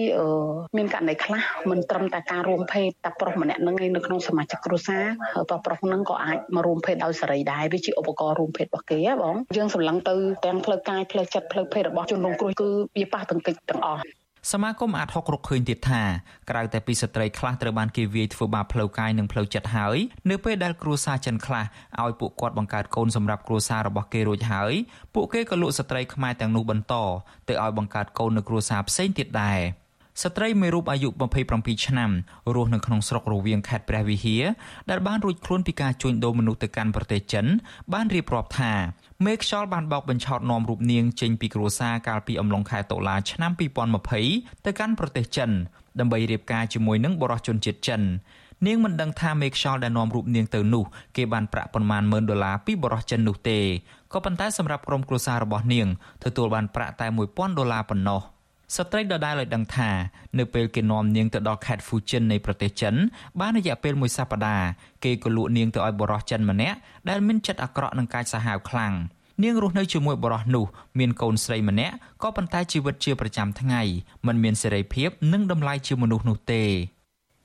[0.77, 10.15] មានករណីខ្លះមិនត្រឹមតែការរួមភេទតែប្រុសម្នាក់នឹងឯនៅក្នុងសមាជិកគ្រួសារហើយប្រុសនឹងក៏អាចមករួមភេទដោយសេរីដែរវាជាឧបករណ៍រួមភេទរបស់គេបងយើងសម្លឹងទៅ
[10.45, 14.03] ទាំងផ្លូវកាយផ្លូវចិត្តផ្លូវភេទរបស់ជនរងគ្រោះគឺវាប៉ះទង្គិចទាំងអស់
[14.51, 16.03] សមាគមអាត6រកឃើញទៀតថា
[16.49, 19.97] ក្រៅតែពីស្ត្រីខ្លះត្រូវបានគេវាយធ្វើបាបផ្លូវកាយនិងផ្លូវចិត្តហើយ
[20.29, 21.65] នៅពេលដែលគ្រួសារចិនខ្លះ
[22.01, 24.73] ឲ្យពួកគាត់បង្កើតកូនសម្រាប់គ្រួសាររបស់គេរួចហើយ
[25.13, 26.93] ពួកគេក៏លក់ស្ត្រីខ្មែរទាំងនោះបន្ត
[27.47, 29.59] ទៅឲ្យបង្កើតកូននៅគ្រួសារផ្សេងទៀតដែរ
[30.23, 31.09] ស្ត្រីមួយរូបអាយុ
[31.47, 32.11] 27ឆ្នាំ
[32.55, 34.43] រស់នៅក្នុងស្រុករវៀងខេត្តព្រះវិហារ
[34.89, 37.45] ដែលបានរួចខ្លួនពីការជួញដូរមនុស្សទៅកាន់ប្រទេសចិន
[37.93, 38.73] បានរៀបរាប់ថា
[39.25, 43.51] មេខ្យល់បានបោកបញ្ឆោតនាំរូបនាងចេញពីគ្រួសារកាលពីអំឡុងខែតុលាឆ្នាំ
[44.07, 45.49] 2020ទៅកាន់ប្រទេសចិន
[45.99, 48.01] ដើម្បីរៀបការជាមួយនឹងបរិសុជនជាតិចិន
[48.67, 50.83] នាងមិនដឹងថាមេខ្យល់ដែលនាំរូបនាងទៅនោះ
[51.15, 53.59] គេបានប្រាក់ប៉ុន្មានម៉ឺនដុល្លារពីបរិសុចិននោះទេ
[54.13, 55.87] ក៏ប៉ុន្តែសម្រាប់ក្រុមគ្រួសាររបស់នាង
[56.23, 58.21] ទទួលបានប្រាក់តែ1000ដុល្លារប៉ុណ្ណោះ
[58.75, 59.89] ស្ត្រីដដែលឲ្យដឹងថា
[60.39, 62.95] នៅពេលគេនាំនាងទៅដល់ខេត្តហ្វូជិននៃប្រទេសចិន
[63.39, 64.67] បានរយៈពេលមួយសប្តាហ៍
[65.03, 66.77] គេក៏លក់នាងទៅឲ្យបរិសុចិនម្នាក់
[67.09, 68.93] ដែលមានចិត្តអាក្រក់និងកាចសាហាវខ្លាំង
[69.43, 70.65] នាងរស់នៅជាមួយបរិសុនោះ
[70.99, 73.81] មានកូនស្រីម្នាក់ក៏ប៉ុន្តែជីវិតជាប្រចាំថ្ងៃ
[74.27, 76.63] មិនមានសេរីភាពនិងតម្លៃជាមនុស្សនោះទេ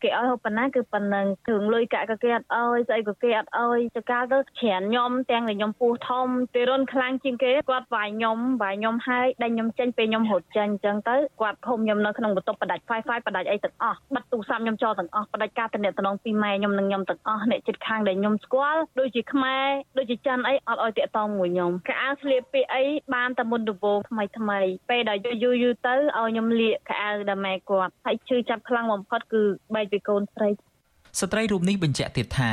[0.04, 19.66] គេឲ្យហូបប៉ុណ្ណាគឺប៉ុណ្ណឹងគ្រឿងលុយកាក់ក៏គេអត់អោយស្អីក៏គេអត់អោយទៅកាលទៅច្រើនខ្ញុំទាំងតែខ្ញុំពោះធំទៅរុនខ្លាំងជាងគេគាត់វាយខ្ញុំវាយខ្ញុំហើយដេញខ្ញុំចេញពេលខ្ញុំរត់ចេញអញ្ចឹងទៅគាត់ឃុំខ្ញុំនៅក្នុងបន្ទប់បដាច់ Wi-Fi បដាច់អីទាំងអស់បិទទូរស័ព្ទខ្ញុំចោលទាំងអស់បដាច់ការទំនាក់ទំនងពីម៉ែខ្ញុំនិងខ្ញុំទាំងអស់អ្នកចិត្តខាងដែលខ្ញុំស្គាល់ដូចជាខ្មែរ
[19.98, 22.84] ដូចជាចិនអីអត់អោយតាក់តងមួយខ្ញុំកៅអៅស្លៀកពាក់អី
[23.14, 29.42] បានតែមុនដំបូងថ្មីថ្មីពេលដែលយូរយូរយូរទៅឲ្យខ្ញុំលាកកៅអៅដល់ម៉ែគាត់ហើយឈឺចាប់ខ្លាំងបំផុតគឺ
[29.74, 30.50] បែកពីកូនស្រី
[31.20, 32.52] ស្ត្រីរូបនេះបញ្ជាក់ទៀតថា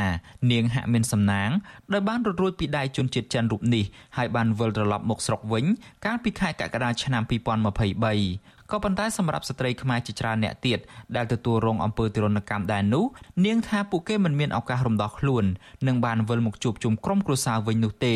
[0.52, 1.50] នាងហាក់មានសំណាង
[1.94, 3.84] ដោយបានរត់រួចពីដៃជនជាតិចិនរូបនេះ
[4.18, 5.66] ហើយបានវិលត្រឡប់មកស្រុកវិញ
[6.06, 10.80] កាលពីខែកក្កដាឆ្នាំ2023ក៏ប៉ុន្តែសម្រាប់ស្ត្រីខ្មែរជាច្រើនអ្នកទៀត
[11.16, 13.06] ដែលទទួលរងអំពើទរណកម្មដែរនោះ
[13.46, 15.46] នាងថាពួកគេមិនមានឱកាសរំដោះខ្លួន
[15.88, 18.16] និងបានវិលមកជួបជុំក្រុមគ្រួសារវិញនោះទេ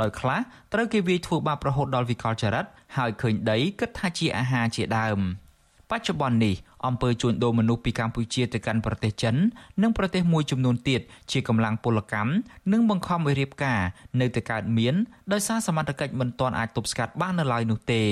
[0.00, 0.40] ដោយខ្លះ
[0.72, 2.66] ត្រូវគេវាយធ្វើបាបរហូតដល់វិកលចរិត
[2.96, 5.20] ហើយឃើញដីគិតថាជាអាហារជាដើម។
[5.92, 6.54] បច្ចុប្បន្ននេះ
[6.86, 9.34] អំពើជួញដូរមនុស្សពីកម្ពុជាទៅកាន់ប្រទេសចិន
[9.82, 12.32] និងប្រទេសមួយចំនួនទៀតជាកម្លាំងពលកម្ម
[12.72, 13.80] និងបង្ខំឲ្យរៀបការ
[14.20, 14.94] នៅតែកើតមាន
[15.32, 18.02] ដោយសារសមត្ថកិច្ចមិនទាន់អាចទប់ស្កាត់បាននៅឡើយនោះទេ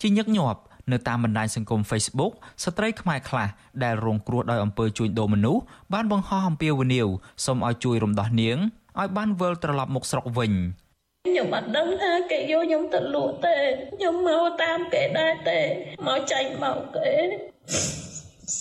[0.00, 0.60] ជាញឹកញាប់
[0.92, 2.32] នៅតាមបណ្ដាញសង្គម Facebook
[2.64, 3.48] ស្ត្រីខ្មែរខ្លះ
[3.84, 5.62] ដែលរងគ្រោះដោយអំពើជួញដូរមនុស្ស
[5.94, 7.08] បានបង្ហោះអំពាវនាវ
[7.44, 8.56] សូមឲ្យជួយរំដោះនាង
[9.00, 10.52] ឲ្យបានវិលត្រឡប់មកស្រុកវិញ។
[11.26, 13.56] ខ្ញុំអត់ដឹងថាគេយកខ្ញុំទៅលក់ទេ
[13.94, 15.60] ខ្ញុំមកតាមគេដែរទេ
[16.06, 17.10] មកចាញ់មកគេ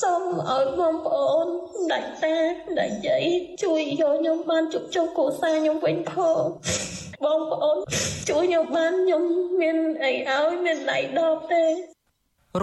[0.01, 1.47] សូមឲ្យបងប្អូន
[1.91, 2.35] ដាច់តា
[2.79, 3.25] ដាច់យាយ
[3.63, 6.41] ជួយយកខ្ញុំបានជប់ជុំគ្រួសារខ្ញុំវិញផង
[7.25, 7.77] បងប្អូន
[8.29, 9.23] ជួយខ្ញុំបានខ្ញុំ
[9.61, 11.63] មានអីឲ្យមានដៃដបទេ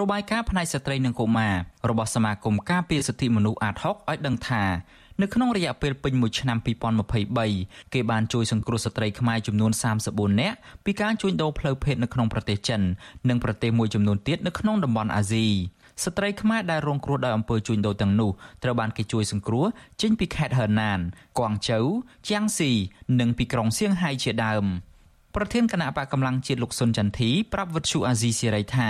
[0.01, 1.55] របាយការណ៍ផ្នែកស្ត្រីនិងកុមារ
[1.89, 4.63] របស់សមាគមការពារសិទ្ធិមនុស្សអាត60ឲ្យដឹងថា
[5.21, 6.57] នៅក្នុងរយៈពេលពេញមួយឆ្នាំ
[7.25, 9.71] 2023គេបានជួយសង្គ្រោះស្ត្រីខ្មែរចំនួន
[10.05, 12.81] 34នាក់ពីការជួញដូរផ្លូវភេទនៅក្នុងប្រទេសចិន
[13.29, 15.45] និងប្រទេសមួយចំនួនទៀតនៅក្នុងតំបន់អាស៊ី
[16.03, 18.31] ស្ត្រីខ្មែរដែលរងគ្រោះដោយអំពើជួញដូរទាំងនោះ
[18.63, 19.65] ត្រូវបានគេជួយសង្គ្រោះ
[20.01, 20.99] ចេញពីខេត្តហឺណាន
[21.39, 21.85] គួងជូវ
[22.27, 22.71] ជាងស៊ី
[23.19, 24.65] និងពីក្រុងសៀងហៃជាដើម។
[25.35, 28.89] ប្រធានគណៈបកកម្លាំងជាតិលោកសុនចន្ទធីប្រាប់វិទ្យុអាស៊ីសេរីថា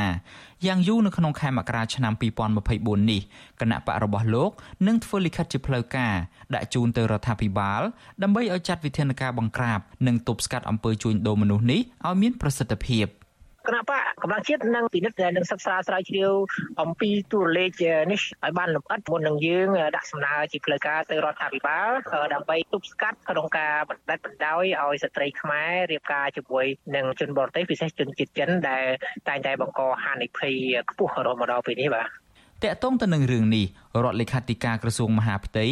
[0.65, 2.13] យ៉ាងយូរនៅក្នុងខែមករាឆ្នាំ
[2.61, 3.21] 2024នេះ
[3.61, 4.51] គណៈបករបស់លោក
[4.87, 6.15] នឹងធ្វើលិខិតជាផ្លូវការ
[6.53, 7.81] ដាក់ជូនទៅរដ្ឋាភិបាល
[8.23, 13.05] ដើម្បីឲ្យចាត់វិធានការបង្ក្រាបនិងទប់ស្កាត់អំពើជួញដូរមនុស្សនេះឲ្យមានប្រសិទ្ធភាព។
[13.67, 16.33] គណៈបកកម្លាំងជាតិនឹងពិនិត្យនិងសិក្សាស្រាវជ្រាវ
[16.81, 17.71] អំពីទូរលេខ
[18.11, 21.89] នេះឲ្យបានលម្អិតមុននឹងយើងដាក់សំណើជាផ្លូវការទៅរដ្ឋាភិបាល
[22.33, 28.85] ដើម្បីទប់ស្កាត់ក្នុងការបណ្ដិតបណ្ដោយឲ្យស្ត្រីខ្មែររៀបការជាមួយនឹងជនបរទេសពិសេសជនជាតិចិនដែល
[29.27, 30.53] តែងតែបង្កហានិភ័យ
[30.89, 32.07] ខ្ពស់រហូតមកដល់ពេលនេះបាទ
[32.63, 33.65] តកតងទៅនឹងរឿងនេះ
[34.03, 35.65] រដ្ឋលេខាធិការក្រសួងមហាផ្ទៃ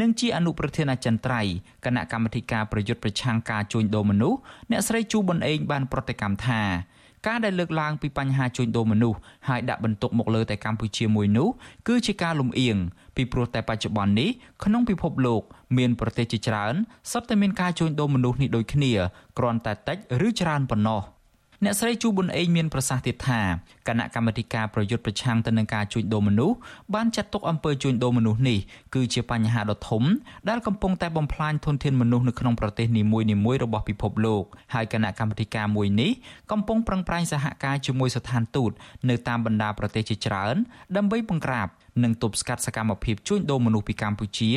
[0.00, 4.38] និងជាអនុប្រធានអចិន្ត្រៃយ៍គណៈកម្មាធិការប្រយុទ្ធប្រឆាំងការជួញដូរមនុស្ស
[4.70, 6.62] អ្នកស្រីជូប៊ុនអេងបានប្រតិកម្មថា
[7.26, 11.48] ការដែលលើកឡើងពីបញ្ហាជួញដូរមនុស្សហើយដាក់បន្ទុកមកលើតែកម្ពុជាមួយនោះ
[11.88, 12.76] គឺជាការលំអៀង
[13.16, 14.30] ពីព្រោះតែបច្ចុប្បន្ននេះ
[14.64, 15.42] ក្នុងពិភពលោក
[15.78, 16.74] មានប្រទេសជាច្រើន
[17.10, 18.92] សុទ្ធតែមានការជួញដូរមនុស្សនេះដូចគ្នា
[19.38, 19.96] គ្រាន់តែតិច
[20.26, 21.02] ឬច្រើនប៉ុណ្ណោះ។
[21.64, 23.40] អ្នកស្រីជូប៊ុនអេងមានប្រសាសន៍ទៀតថា
[23.88, 26.56] គណៈកម្មាធិការប្រយុទ្ធប្រឆាំងទៅនឹងការជួញដូរមនុស្ស
[26.94, 28.58] បានចាត់ទុកអំពើជួញដូរមនុស្សនេះ
[28.94, 30.02] គឺជាបញ្ហាដ៏ធំ
[30.48, 34.44] ដែលកំពុងតែបំផ្លាញធនធានមនុស្សនៅក្នុងប្រទេសនីមួយៗរបស់ពិភពលោក
[34.74, 36.10] ហើយគណៈកម្មាធិការមួយនេះ
[36.52, 38.70] កំពុងប្រឹងប្រែងសហការជាមួយស្ថានទូត
[39.08, 40.56] នៅតាមបណ្ដាប្រទេសជាច្រើន
[40.96, 41.68] ដើម្បីបង្ក្រាប
[42.04, 44.50] និងទប់ស្កាត់សកម្មភាពជួញដូរមនុស្សពីកម្ពុជា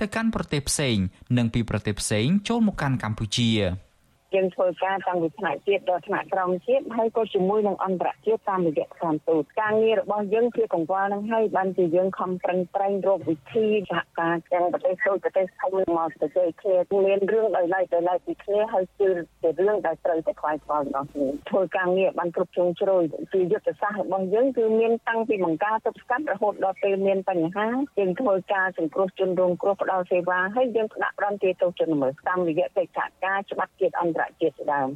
[0.00, 0.96] ទៅកាន់ប្រទេសផ្សេង
[1.36, 3.50] និងពីប្រទេសផ្សេងចូលមកកាន់កម្ពុជា។
[4.34, 16.76] យើងធ្វើការតាំងពីថ្នាក់ជាតិដល់ថ្នាក់ក្រោមជាតិហើយក៏ជាមួយនឹងអន្តរជាតិតាមរយៈខាងទូតការងាររបស់យើងជាកង្វល់នឹងហើយបានជាយើងខំប្រឹងប្រែងរកវិធីសហការទាំងប្រទេសដូចប្រទេសធំមកទៅជ័យគ្នា
[17.06, 19.08] មានរឿងដោយឡែកដោយឡែកពីគ្នាហើយគឺ
[19.42, 27.66] ជារឿងដែលត្រូវតែខ្វាយខ្វល់របស់គ្នាធ្វើការងារបានគ្រប់ជ្រុងជ្រោយជាយុទ្ធសាស្ត្ររបស់យើងគឺមានតាំងពីបង្ការទប់ស្កាត់រហូតដល់ពេលមានបញ្ហា
[27.98, 34.88] យើងធ្វើការសង្គ្រោះជនរងគ្រោះផ្ដល់សេវាហើយយើងផ្ដាក់ប្រំទាទោសជនល្មើសតាមរយៈកិច្ចសហការច្បាប់ជាតិអន្តរជាតិជាដើម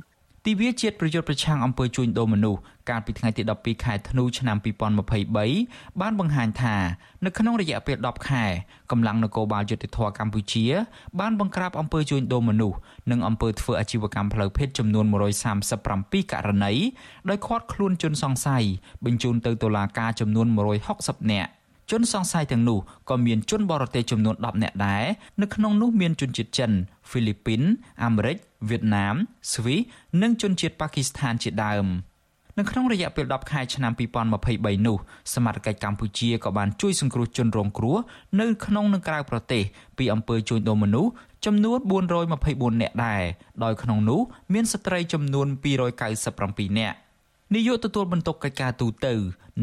[0.47, 2.61] ទិវាជាតិប្រយុទ្ធប្រឆាំងអំពើជួញដូរមនុស្ស
[2.91, 4.57] កាលពីថ្ងៃទី12ខែធ្នូឆ្នាំ
[5.29, 6.77] 2023បានបង្ហាញថា
[7.25, 8.45] នៅក្នុងរយៈពេល10ខែ
[8.91, 10.65] កម្លាំងនគរបាលយុតិធធកម្ពុជា
[11.21, 12.79] បានបង្ក្រាបអំពើជួញដូរមនុស្ស
[13.11, 15.07] និងអំពើធ្វើអាជីវកម្មផ្លូវភេទចំនួន
[15.69, 16.73] 137ករណី
[17.29, 18.65] ដោយឃាត់ខ្លួនជនសង្ស័យ
[19.05, 20.47] បញ្ជូនទៅតុលាការចំនួន
[20.89, 21.51] 160នាក់
[21.91, 22.79] ជនសង្ស័យទាំងនោះ
[23.11, 25.05] ក៏មានជនបរទេសចំនួន10នាក់ដែរ
[25.43, 26.71] នៅក្នុងនោះមានជនជាតិចិន
[27.09, 27.63] ហ្វីលីពីន
[28.05, 28.37] អាមេរិក
[28.69, 29.15] វៀតណាម
[29.53, 29.81] ស្វីស
[30.23, 31.87] និងជនជាតិប៉ាគីស្ថានជាដើម
[32.59, 34.97] នៅក្នុងរយៈពេល10ខែឆ្នាំ2023នោះ
[35.35, 37.97] សមត្ថកិច្ចកម្ពុជាក៏បានជួយសង្គ្រោះជនរងគ្រោះ
[38.41, 39.63] នៅក្នុងនិងក្រៅប្រទេស
[39.99, 41.11] ពីអំពើជួញដូរមនុស្ស
[41.47, 41.79] ចំនួន
[42.29, 43.23] 424នាក់ដែរ
[43.65, 44.21] ដោយក្នុងនោះ
[44.53, 45.47] មានស្ត្រីចំនួន
[46.13, 46.97] 297នាក់
[47.55, 49.15] នាយកទទួលបន្ទុកកិច្ចការទូតទៅ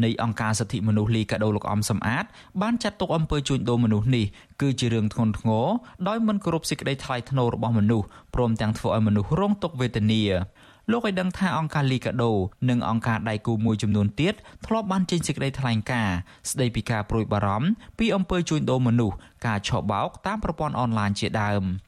[0.04, 2.24] នៃអង្គការសិទ្ធិមនុស្សលីកាដូលោកអំសំអាត
[2.62, 4.26] បានចាត់ទុកអំពើជួញដូរមនុស្សនេះ
[4.60, 5.66] គឺជារឿងធ្ងន់ធ្ងរ
[6.08, 10.22] ដោយមិនគោរពសេចក្តីថ្លៃថ្នូររបស់មនុស្សព្រមទាំងធ្វើឲ្យមនុស្សរងទុក្ខវេទនា
[10.90, 12.32] លោកឲ្យដឹងថាអង្គការលីកាដូ
[12.68, 14.34] និងអង្គការដៃគូមួយចំនួនទៀត
[14.66, 16.16] ធ្លាប់បានចេញសេចក្តីថ្លែងការណ៍
[16.50, 17.68] ស្តីពីការប្រួយបារម្ភ
[17.98, 19.16] ពីអំពើជួញដូរមនុស្ស
[19.46, 21.64] ការឆបោកតាមប្រព័ន្ធអនឡាញជាដើម។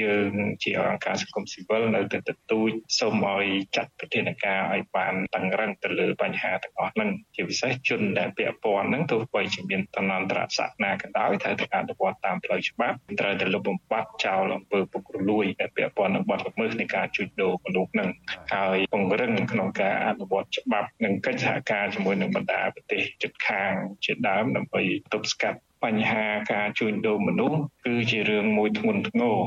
[0.00, 0.32] យើង
[0.62, 18.08] ជាអង្គការសង្គមស៊ីវិលនៅតែទទូចសូមឲ្យចាត់ប្រធានការឲ្យបានតឹងរឹងទៅលើបញ្ហាទាំងអស់ហ្នឹងជាពិសេសជនដែលពាក់ព័ន្ធហ្នឹងទោះបីជាមានតំណន្តរស័ក្តិណាក៏ដោយត្រូវតែអនុវត្តតាមផ្លូវច្បាប់ត្រូវតែលុបបំបាត់ចោលអំពើពុករលួយដែលពាក់ព័ន្ធនឹងបទល្មើសនៃការជួញដូរមនុស្សហ្នឹង
[18.54, 23.72] ហើយពង្រឹងក្នុងការអនុវត្តច្បាប់និងកិច្ចសហការជាមួយនឹងបណ្ដាប្រទេសជិតខាង
[24.04, 24.82] ជាដើមដើម្បី
[25.12, 29.38] ទប់ស្កាត់បញ្ហាការជួញដូរមនុស្សគឺជារឿងមួយធ្ងន់ធ្ងរ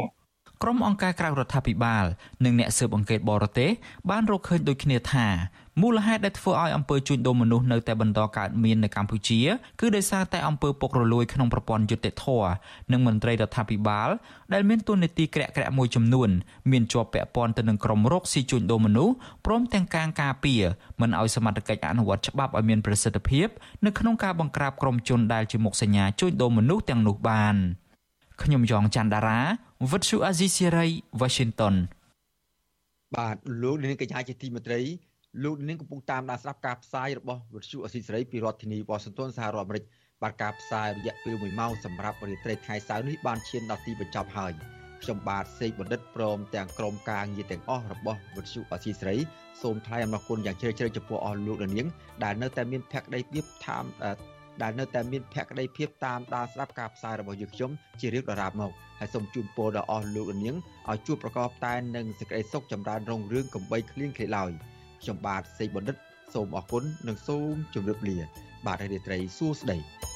[0.63, 2.05] ក្រុមអង្គការក្រៅរដ្ឋាភិបាល
[2.45, 3.69] និងអ្នកស៊ើបអង្កេតបរទេស
[4.09, 5.27] បានរកឃើញដូចគ្នាថា
[5.81, 9.39] មូលហេតុដែលធ្វើឲ្យអំពើជួញដូរមនុស្សនៅតែបន្តកើតមាននៅកម្ពុជា
[9.79, 12.51] គឺដោយសារតែអំពើពុករលួយក្នុងប្រព័ន្ធយុត្តិធម៌
[12.91, 14.09] និងមន្ត្រីរដ្ឋាភិបាល
[14.53, 16.29] ដែលមានទួនាទីក្រាក់ក្រាក់មួយចំនួន
[16.71, 19.13] មានជាប់ពាក់ព័ន្ធទៅនឹងក្រុមរកស៊ីជួញដូរមនុស្ស
[19.45, 20.63] ព្រមទាំងការការពារ
[21.01, 23.47] មិនឲ្យសមត្ថកិច្ចអនុវត្តច្បាប់ឲ្យមានប្រសិទ្ធភាព
[23.85, 27.55] នៅក្នុងការបង្ក្រាបក្រុមជនដែលជាមុខសញ្ញាជួញដូរមនុស្សទាំងនោះបាន
[28.43, 29.41] ខ្ញុំយ៉ងច័ន្ទដារា
[29.89, 30.87] វិទ្យុអាស៊ីសេរី
[31.21, 31.75] Washington
[33.15, 34.81] បាទលោកនាងកញ្ញាជាទីមេត្រី
[35.43, 39.83] លោកនាងកំពុងតាមដានស្ដាប់ការផ្សាយរបស់វិទ្យុអាស៊ីសេរីពីរដ្ឋធានី Washington សហរដ្ឋអាមេរិក
[40.21, 44.51] បាទការផ្សាយរយៈពេល1ម៉ោងសម្រាប់រាត្រីថ្ងៃសៅរ៍នេះបានឈានដល់ទីបញ្ចប់ហើយ
[45.03, 49.15] ខ្ញុំបាទសេកបណ្ឌិតព្រមទាំងក្រុមការងារទាំងអស់របស់វិទ្យុអសីស្រី
[49.61, 51.87] សូមថ្លែងអំណរគុណយ៉ាងជ្រាលជ្រៅចំពោះអស់លោកនាង
[52.23, 53.85] ដែលនៅតែមានភក្ដីភាពតាម
[54.61, 60.55] ដែលនៅតែមានភក្ដីភាពតាមដានស្ដាប់ការផ្សាយរបស់យើងខ្ញុំជារៀងដរាបមកហើយសូមជូនពរដល់អស់លោកនាង
[60.89, 64.51] ឲ្យជួបប្រកបតែនឹងសេចក្តីសុខចម្រើនរុងរឿងកំបីគ្លៀងគ្លេឡើយ
[65.01, 65.97] ខ្ញុំបាទសេកបណ្ឌិត
[66.33, 68.17] សូមអរគុណនិងសូមជម្រាបលា
[68.65, 70.10] បាទរាត្រីសួស្តី